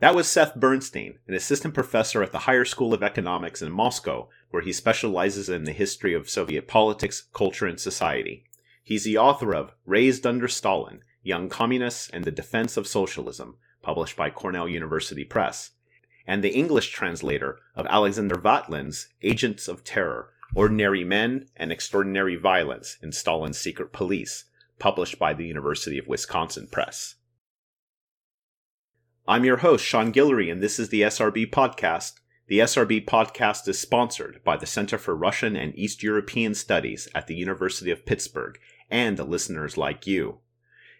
[0.00, 4.28] That was Seth Bernstein, an assistant professor at the Higher School of Economics in Moscow,
[4.50, 8.44] where he specializes in the history of Soviet politics, culture, and society.
[8.82, 14.16] He's the author of Raised Under Stalin Young Communists and the Defense of Socialism, published
[14.16, 15.70] by Cornell University Press,
[16.26, 22.98] and the English translator of Alexander Vatlin's Agents of Terror Ordinary Men and Extraordinary Violence
[23.02, 24.44] in Stalin's Secret Police,
[24.78, 27.14] published by the University of Wisconsin Press.
[29.26, 32.14] I'm your host, Sean Guillory, and this is the SRB Podcast.
[32.48, 37.28] The SRB Podcast is sponsored by the Center for Russian and East European Studies at
[37.28, 38.58] the University of Pittsburgh
[38.90, 40.40] and the listeners like you.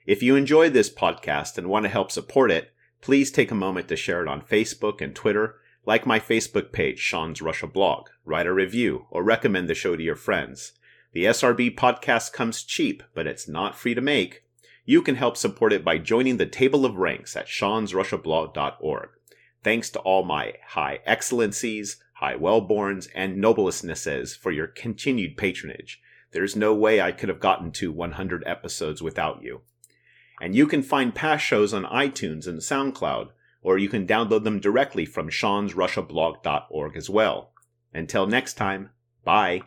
[0.06, 2.71] If you enjoy this podcast and want to help support it,
[3.02, 7.00] please take a moment to share it on Facebook and Twitter, like my Facebook page,
[7.00, 10.72] Sean's Russia blog, write a review, or recommend the show to your friends.
[11.12, 14.44] The SRB podcast comes cheap, but it's not free to make.
[14.84, 19.08] You can help support it by joining the table of ranks at seansrussiablog.org.
[19.62, 26.00] Thanks to all my high excellencies, high wellborns, and noblestnesses for your continued patronage.
[26.30, 29.62] There's no way I could have gotten to 100 episodes without you.
[30.42, 33.28] And you can find past shows on iTunes and SoundCloud,
[33.62, 37.52] or you can download them directly from seansrussiablog.org as well.
[37.94, 38.90] Until next time,
[39.24, 39.62] bye.